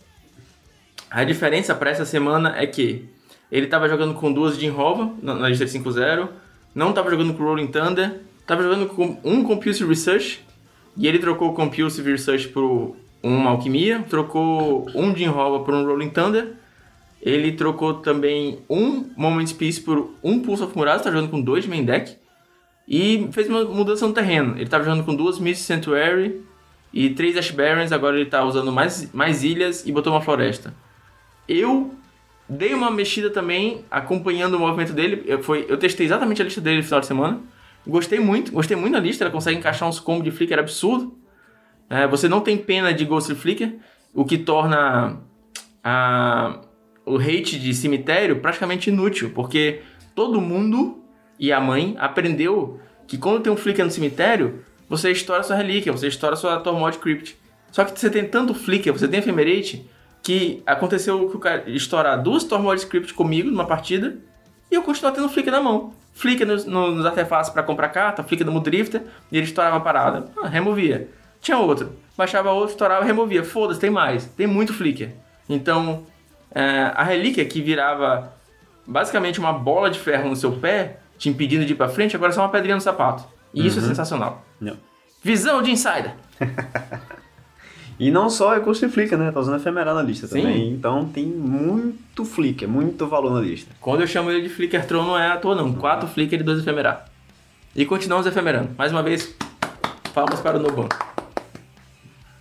A 1.09 1.23
diferença 1.23 1.73
para 1.73 1.89
essa 1.89 2.03
semana 2.03 2.53
é 2.57 2.67
que 2.67 3.05
ele 3.51 3.67
tava 3.67 3.87
jogando 3.87 4.13
com 4.15 4.31
duas 4.31 4.57
de 4.57 4.65
Inrova 4.65 5.13
na, 5.21 5.47
lista 5.47 5.65
de 5.65 5.71
5-0. 5.71 6.27
Não 6.73 6.91
tava 6.91 7.09
jogando 7.09 7.33
com 7.33 7.43
Rolling 7.43 7.67
Thunder. 7.67 8.21
Tava 8.47 8.63
jogando 8.63 8.87
com 8.87 9.17
um 9.23 9.43
Compulsive 9.43 9.87
Research. 9.87 10.43
E 10.97 11.07
ele 11.07 11.19
trocou 11.19 11.49
o 11.49 11.53
Compulsive 11.53 12.11
Research 12.11 12.49
por 12.49 12.95
uma 13.21 13.51
Alquimia. 13.51 14.03
Trocou 14.09 14.87
um 14.95 15.13
de 15.13 15.23
Inrova 15.23 15.63
por 15.63 15.73
um 15.73 15.85
Rolling 15.85 16.09
Thunder. 16.09 16.53
Ele 17.21 17.51
trocou 17.51 17.95
também 17.95 18.59
um 18.69 19.09
Moment 19.15 19.53
Peace 19.53 19.79
por 19.79 20.09
um 20.23 20.39
Pulse 20.39 20.63
of 20.63 20.75
Murals. 20.75 21.03
Tá 21.03 21.11
jogando 21.11 21.29
com 21.29 21.39
dois 21.39 21.63
de 21.63 21.69
main 21.69 21.85
deck. 21.85 22.17
E 22.87 23.29
fez 23.31 23.47
uma 23.47 23.63
mudança 23.65 24.07
no 24.07 24.13
terreno. 24.13 24.55
Ele 24.57 24.67
tava 24.67 24.83
jogando 24.83 25.05
com 25.05 25.15
duas 25.15 25.39
Mystic 25.39 25.67
Sanctuary 25.67 26.41
e 26.91 27.11
três 27.11 27.37
Ash 27.37 27.51
Barrens. 27.51 27.91
Agora 27.91 28.19
ele 28.19 28.29
tá 28.29 28.43
usando 28.43 28.71
mais, 28.71 29.13
mais 29.13 29.43
ilhas 29.43 29.85
e 29.85 29.91
botou 29.91 30.11
uma 30.11 30.21
floresta. 30.21 30.73
Eu 31.47 31.93
dei 32.47 32.73
uma 32.73 32.91
mexida 32.91 33.29
também, 33.29 33.85
acompanhando 33.89 34.55
o 34.55 34.59
movimento 34.59 34.93
dele. 34.93 35.23
Eu, 35.25 35.41
foi, 35.41 35.65
eu 35.69 35.77
testei 35.77 36.05
exatamente 36.05 36.41
a 36.41 36.45
lista 36.45 36.61
dele 36.61 36.77
no 36.77 36.83
final 36.83 36.99
de 36.99 37.05
semana. 37.05 37.41
Gostei 37.85 38.19
muito, 38.19 38.51
gostei 38.51 38.77
muito 38.77 38.93
da 38.93 38.99
lista. 38.99 39.23
Ela 39.23 39.31
consegue 39.31 39.57
encaixar 39.57 39.87
uns 39.87 39.99
combos 39.99 40.23
de 40.23 40.31
flicker 40.31 40.59
absurdo. 40.59 41.17
É, 41.89 42.07
você 42.07 42.27
não 42.27 42.41
tem 42.41 42.57
pena 42.57 42.93
de 42.93 43.05
Ghost 43.05 43.33
Flicker, 43.35 43.75
o 44.13 44.25
que 44.25 44.37
torna 44.37 45.19
a, 45.83 46.61
o 47.05 47.17
hate 47.17 47.59
de 47.59 47.73
cemitério 47.73 48.39
praticamente 48.39 48.89
inútil, 48.89 49.31
porque 49.35 49.81
todo 50.15 50.39
mundo 50.39 51.03
e 51.37 51.51
a 51.51 51.59
mãe 51.59 51.95
aprendeu 51.99 52.79
que 53.05 53.17
quando 53.17 53.41
tem 53.41 53.51
um 53.51 53.57
flicker 53.57 53.83
no 53.83 53.91
cemitério, 53.91 54.63
você 54.89 55.11
estoura 55.11 55.43
sua 55.43 55.55
relíquia, 55.55 55.91
você 55.91 56.07
estoura 56.07 56.35
sua 56.35 56.59
Tormod 56.59 56.97
Crypt. 56.97 57.37
Só 57.71 57.83
que 57.83 57.99
você 57.99 58.09
tem 58.09 58.27
tanto 58.27 58.53
flicker, 58.53 58.93
você 58.93 59.07
tem 59.07 59.19
Ephemerate, 59.19 59.89
que 60.23 60.63
aconteceu 60.65 61.29
que 61.29 61.35
o 61.35 61.39
cara 61.39 61.69
estourar 61.69 62.21
duas 62.23 62.45
Tormod 62.45 62.79
Script 62.79 63.13
comigo 63.13 63.51
numa 63.51 63.65
partida 63.65 64.17
e 64.71 64.75
eu 64.75 64.81
continuava 64.81 65.17
tendo 65.17 65.29
Flicker 65.29 65.51
na 65.51 65.61
mão. 65.61 65.93
Flicker 66.13 66.47
nos, 66.47 66.65
nos 66.65 67.05
artefatos 67.05 67.49
para 67.49 67.61
comprar 67.61 67.89
carta, 67.89 68.23
Flicker 68.23 68.47
no 68.47 68.59
Drifter, 68.59 69.03
e 69.31 69.37
ele 69.37 69.45
estourava 69.45 69.77
a 69.77 69.79
parada. 69.81 70.31
Ah, 70.41 70.47
removia. 70.47 71.09
Tinha 71.41 71.57
outro. 71.57 71.91
Baixava 72.17 72.51
outro, 72.51 72.71
estourava, 72.71 73.03
removia. 73.03 73.43
Foda-se, 73.43 73.79
tem 73.79 73.89
mais. 73.89 74.25
Tem 74.25 74.47
muito 74.47 74.73
Flicker. 74.73 75.11
Então, 75.49 76.05
é, 76.51 76.91
a 76.95 77.03
relíquia 77.03 77.43
que 77.45 77.61
virava 77.61 78.33
basicamente 78.87 79.39
uma 79.39 79.51
bola 79.51 79.89
de 79.89 79.99
ferro 79.99 80.29
no 80.29 80.35
seu 80.35 80.53
pé, 80.53 80.99
te 81.17 81.29
impedindo 81.29 81.65
de 81.65 81.73
ir 81.73 81.75
pra 81.75 81.89
frente, 81.89 82.15
agora 82.15 82.31
é 82.31 82.35
só 82.35 82.41
uma 82.41 82.49
pedrinha 82.49 82.75
no 82.75 82.81
sapato. 82.81 83.25
E 83.53 83.65
isso 83.65 83.79
é 83.79 83.81
sensacional. 83.81 84.43
Não. 84.59 84.77
Visão 85.21 85.61
de 85.61 85.71
Insider. 85.71 86.15
E 87.99 88.09
não 88.11 88.29
só 88.29 88.55
é 88.55 88.59
custo 88.59 88.85
e 88.85 88.89
flicker, 88.89 89.17
né? 89.17 89.31
Tá 89.31 89.39
usando 89.39 89.55
efemeral 89.59 89.93
na 89.95 90.01
lista 90.01 90.27
Sim. 90.27 90.41
também. 90.41 90.69
Então 90.71 91.05
tem 91.05 91.25
muito 91.25 92.25
flicker, 92.25 92.67
muito 92.67 93.07
valor 93.07 93.31
na 93.33 93.39
lista. 93.41 93.71
Quando 93.79 94.01
eu 94.01 94.07
chamo 94.07 94.31
ele 94.31 94.41
de 94.41 94.49
Flicker 94.49 94.85
Tron, 94.85 95.03
não 95.03 95.17
é 95.17 95.27
à 95.31 95.37
toa, 95.37 95.55
não. 95.55 95.71
Quatro 95.73 96.07
Flicker 96.07 96.39
e 96.39 96.43
dois 96.43 96.59
efemerar. 96.59 97.05
E 97.75 97.85
continuamos 97.85 98.25
efemerando. 98.25 98.69
Mais 98.77 98.91
uma 98.91 99.01
vez, 99.03 99.35
palmas 100.13 100.39
para 100.41 100.57
o 100.57 100.61
Noban. 100.61 100.87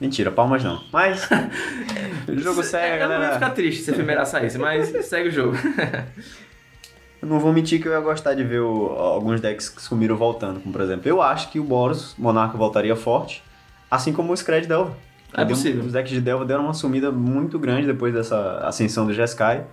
Mentira, 0.01 0.31
palmas 0.33 0.65
não. 0.65 0.83
Mas 0.93 1.29
o 2.29 2.35
jogo 2.41 2.63
segue, 2.63 2.87
Eu 3.03 3.09
não 3.09 3.15
ia 3.15 3.19
galera. 3.21 3.35
ficar 3.35 3.51
triste 3.51 3.83
se 3.85 3.91
efemerar 3.93 4.27
saísse, 4.27 4.59
mas 4.59 4.89
segue 5.07 5.29
o 5.29 5.33
jogo. 5.33 5.57
Eu 7.23 7.29
não 7.29 7.39
vou 7.39 7.53
mentir 7.53 7.81
que 7.81 7.87
eu 7.87 7.93
ia 7.93 8.01
gostar 8.01 8.35
de 8.35 8.43
ver 8.43 8.59
o- 8.63 8.87
alguns 8.99 9.41
decks 9.41 9.69
que 9.69 9.81
sumiram 9.81 10.17
voltando, 10.17 10.59
como 10.59 10.73
por 10.73 10.81
exemplo, 10.83 11.09
eu 11.09 11.23
acho 11.23 11.53
que 11.53 11.61
o 11.61 11.63
Boros, 11.63 12.17
Monarca, 12.19 12.59
voltaria 12.59 12.97
forte, 12.97 13.45
assim 13.89 14.13
como 14.13 14.33
o 14.33 14.37
Scred 14.37 14.67
Delva. 14.67 14.93
É 15.35 15.45
possível. 15.45 15.85
Os 15.85 15.93
decks 15.93 16.11
de 16.11 16.21
Delva 16.21 16.45
deram 16.45 16.65
uma 16.65 16.75
sumida 16.75 17.11
muito 17.11 17.59
grande 17.59 17.87
depois 17.87 18.13
dessa 18.13 18.59
ascensão 18.67 19.07
do 19.07 19.15
Jeskai. 19.15 19.67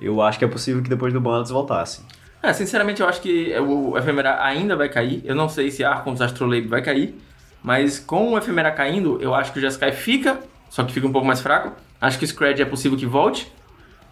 Eu 0.00 0.20
acho 0.20 0.38
que 0.38 0.44
é 0.44 0.48
possível 0.48 0.82
que 0.82 0.88
depois 0.88 1.12
do 1.12 1.20
ban 1.20 1.38
eles 1.38 1.50
voltassem. 1.50 2.04
É, 2.42 2.52
sinceramente, 2.52 3.00
eu 3.00 3.08
acho 3.08 3.20
que 3.20 3.56
o 3.58 3.96
efemerar 3.96 4.40
ainda 4.40 4.76
vai 4.76 4.88
cair. 4.88 5.22
Eu 5.24 5.34
não 5.34 5.48
sei 5.48 5.70
se 5.70 5.84
Archons 5.84 6.20
Astrolabe 6.20 6.66
vai 6.66 6.82
cair. 6.82 7.18
Mas 7.62 7.98
com 7.98 8.32
o 8.32 8.38
efemerar 8.38 8.74
caindo, 8.76 9.18
eu 9.20 9.34
acho 9.34 9.52
que 9.52 9.58
o 9.58 9.60
Jeskai 9.60 9.90
fica, 9.90 10.38
só 10.70 10.84
que 10.84 10.92
fica 10.92 11.06
um 11.06 11.12
pouco 11.12 11.26
mais 11.26 11.40
fraco. 11.40 11.72
Acho 12.00 12.18
que 12.18 12.24
o 12.24 12.28
Scred 12.28 12.60
é 12.62 12.64
possível 12.64 12.96
que 12.96 13.06
volte. 13.06 13.50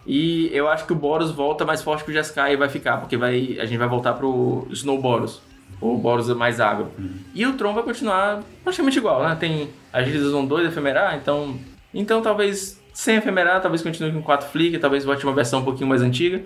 E 0.05 0.49
eu 0.53 0.67
acho 0.67 0.85
que 0.85 0.93
o 0.93 0.95
Boros 0.95 1.31
volta 1.31 1.65
mais 1.65 1.81
forte 1.81 2.03
que 2.03 2.11
o 2.11 2.13
Jeskai 2.13 2.53
e 2.53 2.57
vai 2.57 2.69
ficar, 2.69 2.97
porque 2.97 3.17
vai, 3.17 3.57
a 3.59 3.65
gente 3.65 3.77
vai 3.77 3.87
voltar 3.87 4.13
pro 4.13 4.67
Snow 4.71 5.01
Boros. 5.01 5.41
Ou 5.85 5.97
Boros 5.97 6.27
mais 6.35 6.59
agro. 6.59 6.91
E 7.33 7.45
o 7.45 7.53
Tron 7.53 7.73
vai 7.73 7.83
continuar 7.83 8.43
praticamente 8.63 8.97
igual, 8.97 9.23
né? 9.23 9.35
Tem 9.39 9.69
agilidades 9.93 10.27
usam 10.27 10.45
2 10.45 10.67
efemerar, 10.67 11.15
então. 11.15 11.57
Então 11.93 12.21
talvez 12.21 12.81
sem 12.93 13.17
efemerar, 13.17 13.61
talvez 13.61 13.81
continue 13.81 14.11
com 14.11 14.21
4 14.21 14.47
flick, 14.49 14.77
talvez 14.79 15.03
volte 15.03 15.25
uma 15.25 15.33
versão 15.33 15.59
um 15.59 15.63
pouquinho 15.63 15.87
mais 15.87 16.01
antiga. 16.01 16.43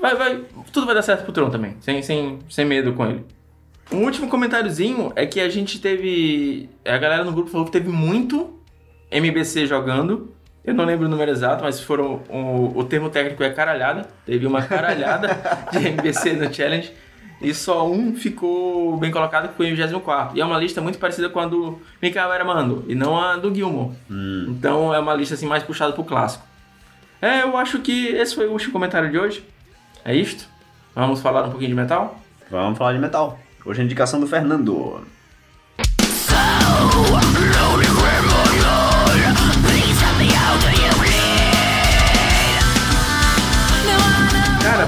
Vai, 0.00 0.14
vai, 0.14 0.44
tudo 0.72 0.86
vai 0.86 0.94
dar 0.94 1.02
certo 1.02 1.24
pro 1.24 1.32
Tron 1.32 1.50
também, 1.50 1.76
sem, 1.80 2.02
sem, 2.02 2.38
sem 2.48 2.64
medo 2.64 2.94
com 2.94 3.06
ele. 3.06 3.24
Um 3.92 4.04
último 4.04 4.28
comentáriozinho 4.28 5.12
é 5.14 5.26
que 5.26 5.40
a 5.40 5.48
gente 5.48 5.78
teve. 5.78 6.70
A 6.84 6.96
galera 6.96 7.22
no 7.22 7.32
grupo 7.32 7.50
falou 7.50 7.66
que 7.66 7.72
teve 7.72 7.88
muito 7.88 8.58
MBC 9.10 9.66
jogando. 9.66 10.32
Eu 10.64 10.72
não 10.72 10.84
lembro 10.86 11.06
o 11.06 11.08
número 11.10 11.30
exato, 11.30 11.62
mas 11.62 11.80
foram. 11.80 12.22
O, 12.30 12.78
o 12.78 12.84
termo 12.84 13.10
técnico 13.10 13.42
é 13.42 13.50
caralhada. 13.50 14.08
Teve 14.24 14.46
uma 14.46 14.62
caralhada 14.62 15.28
de 15.70 15.88
MBC 15.88 16.32
no 16.32 16.52
challenge. 16.52 16.92
E 17.44 17.54
só 17.54 17.86
um 17.88 18.14
ficou 18.14 18.96
bem 18.96 19.10
colocado, 19.10 19.48
que 19.48 19.54
foi 19.54 19.72
o 19.72 19.76
24. 19.76 20.36
E 20.36 20.40
é 20.40 20.44
uma 20.44 20.58
lista 20.58 20.80
muito 20.80 20.98
parecida 20.98 21.28
com 21.28 21.38
a 21.38 21.46
do 21.46 21.78
Mikael 22.00 22.32
Eramando, 22.32 22.84
e 22.88 22.94
não 22.94 23.16
a 23.20 23.36
do 23.36 23.54
Gilmore. 23.54 23.94
Então 24.48 24.94
é 24.94 24.98
uma 24.98 25.14
lista 25.14 25.34
assim 25.34 25.46
mais 25.46 25.62
puxada 25.62 25.92
pro 25.92 26.04
clássico. 26.04 26.44
É, 27.20 27.42
eu 27.42 27.56
acho 27.56 27.80
que 27.80 28.08
esse 28.08 28.34
foi 28.34 28.46
o 28.46 28.52
último 28.52 28.72
comentário 28.72 29.10
de 29.10 29.18
hoje. 29.18 29.44
É 30.04 30.14
isto. 30.14 30.46
Vamos 30.94 31.20
falar 31.20 31.44
um 31.44 31.50
pouquinho 31.50 31.70
de 31.70 31.76
metal? 31.76 32.18
Vamos 32.50 32.78
falar 32.78 32.92
de 32.92 32.98
metal. 32.98 33.38
Hoje 33.64 33.80
a 33.80 33.84
indicação 33.84 34.20
do 34.20 34.26
Fernando. 34.26 35.06
Cara, 36.28 37.33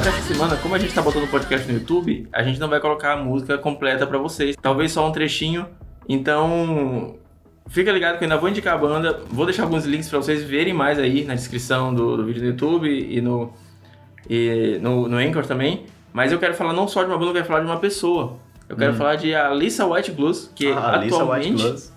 essa 0.06 0.22
semana, 0.22 0.56
como 0.56 0.74
a 0.74 0.78
gente 0.78 0.94
tá 0.94 1.02
botando 1.02 1.24
o 1.24 1.28
podcast 1.28 1.66
no 1.66 1.74
YouTube, 1.78 2.28
a 2.32 2.42
gente 2.42 2.60
não 2.60 2.68
vai 2.68 2.78
colocar 2.78 3.14
a 3.14 3.16
música 3.16 3.58
completa 3.58 4.06
pra 4.06 4.18
vocês. 4.18 4.54
Talvez 4.60 4.92
só 4.92 5.06
um 5.06 5.10
trechinho. 5.10 5.66
Então, 6.08 7.16
fica 7.68 7.90
ligado 7.90 8.18
que 8.18 8.22
eu 8.24 8.26
ainda 8.26 8.38
vou 8.38 8.48
indicar 8.48 8.74
a 8.74 8.78
banda. 8.78 9.20
Vou 9.28 9.44
deixar 9.44 9.64
alguns 9.64 9.84
links 9.84 10.08
pra 10.08 10.18
vocês 10.18 10.44
verem 10.44 10.72
mais 10.72 10.98
aí 10.98 11.24
na 11.24 11.34
descrição 11.34 11.92
do, 11.92 12.16
do 12.16 12.24
vídeo 12.24 12.40
do 12.40 12.46
YouTube 12.46 12.88
e 12.88 13.20
no, 13.20 13.52
e 14.30 14.78
no, 14.80 15.08
no 15.08 15.16
Anchor 15.16 15.44
também. 15.44 15.86
Mas 16.12 16.30
eu 16.30 16.38
quero 16.38 16.54
falar 16.54 16.72
não 16.72 16.86
só 16.86 17.02
de 17.02 17.10
uma 17.10 17.18
banda, 17.18 17.30
eu 17.30 17.34
quero 17.34 17.46
falar 17.46 17.60
de 17.60 17.66
uma 17.66 17.78
pessoa. 17.78 18.36
Eu 18.68 18.76
quero 18.76 18.94
falar 18.94 19.16
de 19.16 19.34
Alissa 19.34 19.86
White 19.86 20.12
Blues, 20.12 20.50
que 20.54 20.70
Ah, 20.70 20.96
atualmente... 20.96 21.64
White. 21.64 21.90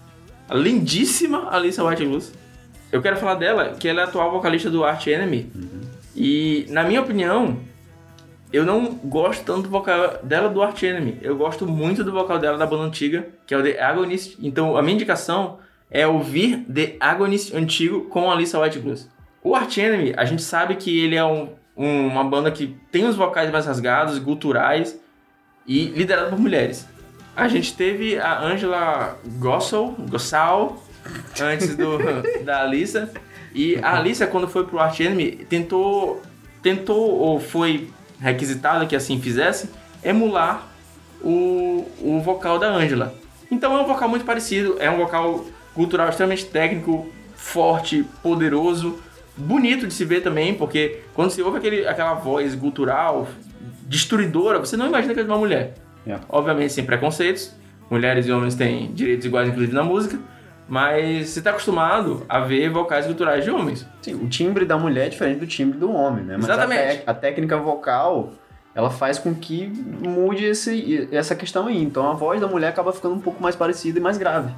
A 0.49 0.55
lindíssima 0.55 1.47
Alissa 1.51 1.83
White 1.83 2.03
Blues. 2.05 2.33
Eu 2.91 3.03
quero 3.03 3.17
falar 3.17 3.35
dela, 3.35 3.75
que 3.79 3.87
ela 3.87 4.01
é 4.01 4.03
a 4.03 4.07
atual 4.07 4.31
vocalista 4.31 4.67
do 4.67 4.83
Arch 4.83 5.05
Enemy. 5.07 5.51
E, 6.15 6.65
na 6.69 6.83
minha 6.83 7.01
opinião, 7.01 7.57
eu 8.51 8.65
não 8.65 8.85
gosto 9.03 9.43
tanto 9.45 9.63
do 9.63 9.69
vocal 9.69 10.19
dela 10.23 10.49
do 10.49 10.61
Arch 10.61 10.83
Enemy. 10.83 11.19
Eu 11.21 11.35
gosto 11.37 11.67
muito 11.67 12.03
do 12.03 12.11
vocal 12.11 12.39
dela 12.39 12.57
da 12.57 12.65
banda 12.65 12.83
antiga, 12.83 13.27
que 13.45 13.53
é 13.53 13.57
o 13.57 13.63
The 13.63 13.81
Agonist. 13.81 14.37
Então, 14.41 14.75
a 14.75 14.81
minha 14.81 14.95
indicação 14.95 15.59
é 15.91 16.05
ouvir 16.07 16.65
The 16.73 16.95
Agonist 16.99 17.55
antigo 17.55 18.01
com 18.05 18.29
a 18.29 18.33
Alissa 18.33 18.59
White 18.59 18.79
Blues. 18.79 19.07
O 19.43 19.55
Arch 19.55 19.77
Enemy, 19.77 20.13
a 20.17 20.25
gente 20.25 20.41
sabe 20.41 20.75
que 20.75 20.99
ele 20.99 21.15
é 21.15 21.23
um- 21.23 21.49
um- 21.77 22.07
uma 22.07 22.23
banda 22.23 22.51
que 22.51 22.75
tem 22.91 23.05
os 23.05 23.15
vocais 23.15 23.49
mais 23.51 23.65
rasgados, 23.65 24.17
guturais 24.19 24.99
e 25.67 25.85
liderado 25.85 26.29
por 26.31 26.39
mulheres. 26.39 26.87
A 27.35 27.47
gente 27.47 27.73
teve 27.75 28.17
a 28.19 28.41
Angela 28.41 29.17
Gossel, 29.39 29.95
Gossal, 30.09 30.83
antes 31.41 31.75
do, 31.75 31.97
da 32.43 32.61
Alissa. 32.63 33.09
E 33.55 33.77
a 33.81 33.97
Alissa, 33.97 34.27
quando 34.27 34.47
foi 34.47 34.65
pro 34.65 34.77
Art 34.79 34.99
Enemy, 34.99 35.45
tentou, 35.49 36.21
tentou 36.61 36.99
ou 37.17 37.39
foi 37.39 37.89
requisitada 38.19 38.85
que 38.85 38.95
assim 38.95 39.19
fizesse, 39.19 39.69
emular 40.03 40.67
o, 41.21 41.85
o 42.01 42.21
vocal 42.21 42.59
da 42.59 42.67
Angela. 42.67 43.13
Então 43.51 43.77
é 43.77 43.81
um 43.81 43.85
vocal 43.85 44.07
muito 44.09 44.25
parecido, 44.25 44.77
é 44.79 44.89
um 44.89 44.97
vocal 44.97 45.45
cultural 45.73 46.09
extremamente 46.09 46.45
técnico, 46.45 47.09
forte, 47.35 48.05
poderoso, 48.21 48.99
bonito 49.35 49.87
de 49.87 49.93
se 49.93 50.05
ver 50.05 50.21
também, 50.21 50.53
porque 50.53 51.01
quando 51.13 51.31
você 51.31 51.41
ouve 51.41 51.57
aquele, 51.57 51.87
aquela 51.87 52.13
voz 52.13 52.53
gutural, 52.53 53.27
destruidora, 53.87 54.59
você 54.59 54.75
não 54.77 54.87
imagina 54.87 55.13
que 55.13 55.19
é 55.19 55.23
de 55.23 55.29
uma 55.29 55.37
mulher. 55.37 55.75
Yeah. 56.05 56.25
Obviamente 56.29 56.73
sem 56.73 56.85
preconceitos, 56.85 57.53
mulheres 57.89 58.27
e 58.27 58.31
homens 58.31 58.55
têm 58.55 58.91
direitos 58.93 59.25
iguais, 59.25 59.47
inclusive 59.47 59.73
na 59.73 59.83
música, 59.83 60.19
mas 60.69 61.29
você 61.29 61.39
está 61.39 61.49
acostumado 61.49 62.23
a 62.29 62.39
ver 62.39 62.69
vocais 62.69 63.07
guturais 63.07 63.43
de 63.43 63.49
homens. 63.49 63.85
Sim, 64.01 64.13
o 64.15 64.27
timbre 64.29 64.63
da 64.65 64.77
mulher 64.77 65.07
é 65.07 65.09
diferente 65.09 65.39
do 65.39 65.47
timbre 65.47 65.77
do 65.79 65.91
homem, 65.91 66.23
né? 66.23 66.35
Mas 66.37 66.45
Exatamente. 66.45 67.03
A, 67.07 67.11
a 67.11 67.13
técnica 67.13 67.57
vocal, 67.57 68.31
ela 68.75 68.89
faz 68.91 69.17
com 69.17 69.33
que 69.33 69.65
mude 69.67 70.45
esse, 70.45 71.09
essa 71.11 71.35
questão 71.35 71.67
aí. 71.67 71.81
Então 71.83 72.09
a 72.09 72.13
voz 72.13 72.39
da 72.39 72.47
mulher 72.47 72.67
acaba 72.69 72.93
ficando 72.93 73.15
um 73.15 73.19
pouco 73.19 73.41
mais 73.41 73.55
parecida 73.55 73.97
e 73.97 74.01
mais 74.01 74.17
grave, 74.17 74.53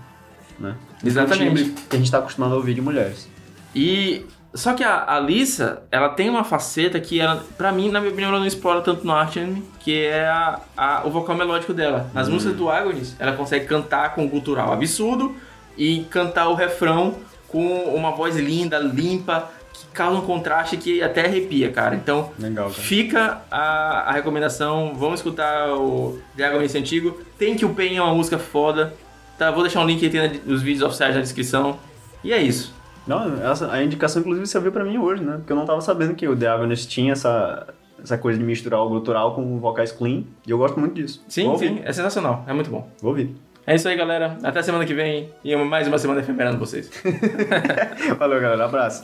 né? 0.59 0.75
Que 0.99 1.07
Exatamente. 1.07 1.63
Que 1.89 1.95
a 1.95 1.97
gente 1.97 2.05
está 2.07 2.17
acostumado 2.19 2.53
a 2.53 2.57
ouvir 2.57 2.73
de 2.73 2.81
mulheres. 2.81 3.29
E 3.73 4.25
só 4.53 4.73
que 4.73 4.83
a 4.83 5.09
Alissa, 5.15 5.83
ela 5.89 6.09
tem 6.09 6.29
uma 6.29 6.43
faceta 6.43 6.99
que 6.99 7.21
ela, 7.21 7.41
pra 7.57 7.71
mim, 7.71 7.89
na 7.89 8.01
minha 8.01 8.11
opinião, 8.11 8.31
ela 8.31 8.39
não 8.39 8.45
explora 8.45 8.81
tanto 8.81 9.07
no 9.07 9.13
Enemy, 9.13 9.63
que 9.79 10.03
é 10.03 10.27
a, 10.27 10.59
a- 10.75 11.01
o 11.05 11.09
vocal 11.09 11.37
melódico 11.37 11.73
dela. 11.73 12.11
Nas 12.13 12.27
músicas 12.27 12.57
do 12.57 12.69
Agonis, 12.69 13.15
ela 13.17 13.31
consegue 13.31 13.65
cantar 13.65 14.13
com 14.13 14.25
um 14.25 14.27
gutural 14.27 14.73
absurdo 14.73 15.33
e 15.77 16.05
cantar 16.09 16.49
o 16.49 16.53
refrão 16.53 17.15
com 17.47 17.65
uma 17.93 18.11
voz 18.11 18.35
linda, 18.37 18.79
limpa, 18.79 19.49
que 19.73 19.85
causa 19.87 20.17
um 20.19 20.25
contraste 20.25 20.77
que 20.77 21.03
até 21.03 21.25
arrepia, 21.25 21.71
cara. 21.71 21.95
Então, 21.95 22.31
Legal, 22.39 22.69
cara. 22.69 22.81
Fica 22.81 23.41
a, 23.51 24.09
a 24.09 24.11
recomendação, 24.11 24.93
vamos 24.95 25.19
escutar 25.19 25.73
o 25.73 26.19
The 26.35 26.45
Agonist 26.45 26.77
antigo. 26.77 27.21
Tem 27.37 27.55
que 27.55 27.65
o 27.65 27.73
Pain 27.73 27.97
é 27.97 28.01
uma 28.01 28.13
música 28.13 28.37
foda. 28.37 28.93
Tá, 29.37 29.51
vou 29.51 29.63
deixar 29.63 29.81
um 29.81 29.85
link 29.85 30.05
aí 30.05 30.41
nos 30.45 30.61
vídeos 30.61 30.83
oficiais 30.83 31.15
na 31.15 31.21
descrição. 31.21 31.77
E 32.23 32.31
é 32.31 32.41
isso. 32.41 32.73
Não, 33.05 33.43
essa, 33.43 33.71
a 33.71 33.83
indicação 33.83 34.21
inclusive 34.21 34.45
serviu 34.45 34.71
pra 34.71 34.85
mim 34.85 34.97
hoje, 34.97 35.23
né? 35.23 35.37
Porque 35.37 35.51
eu 35.51 35.55
não 35.55 35.65
tava 35.65 35.81
sabendo 35.81 36.13
que 36.13 36.27
o 36.27 36.35
The 36.35 36.47
Agonist 36.47 36.87
tinha 36.87 37.13
essa, 37.13 37.67
essa 38.01 38.17
coisa 38.17 38.37
de 38.37 38.45
misturar 38.45 38.79
o 38.81 38.89
gutural 38.89 39.33
com 39.33 39.59
vocais 39.59 39.91
clean. 39.91 40.23
E 40.45 40.51
eu 40.51 40.57
gosto 40.57 40.79
muito 40.79 40.93
disso. 40.93 41.23
Sim, 41.27 41.57
sim, 41.57 41.81
é 41.83 41.91
sensacional, 41.91 42.45
é 42.47 42.53
muito 42.53 42.69
bom. 42.69 42.87
Vou 43.01 43.11
ouvir. 43.11 43.35
É 43.65 43.75
isso 43.75 43.87
aí, 43.87 43.95
galera. 43.95 44.37
Até 44.43 44.61
semana 44.61 44.85
que 44.85 44.93
vem 44.93 45.29
e 45.43 45.55
mais 45.55 45.87
uma 45.87 45.97
semana 45.97 46.19
efemerando 46.19 46.57
vocês. 46.57 46.89
Valeu, 48.17 48.41
galera. 48.41 48.65
Abraço. 48.65 49.03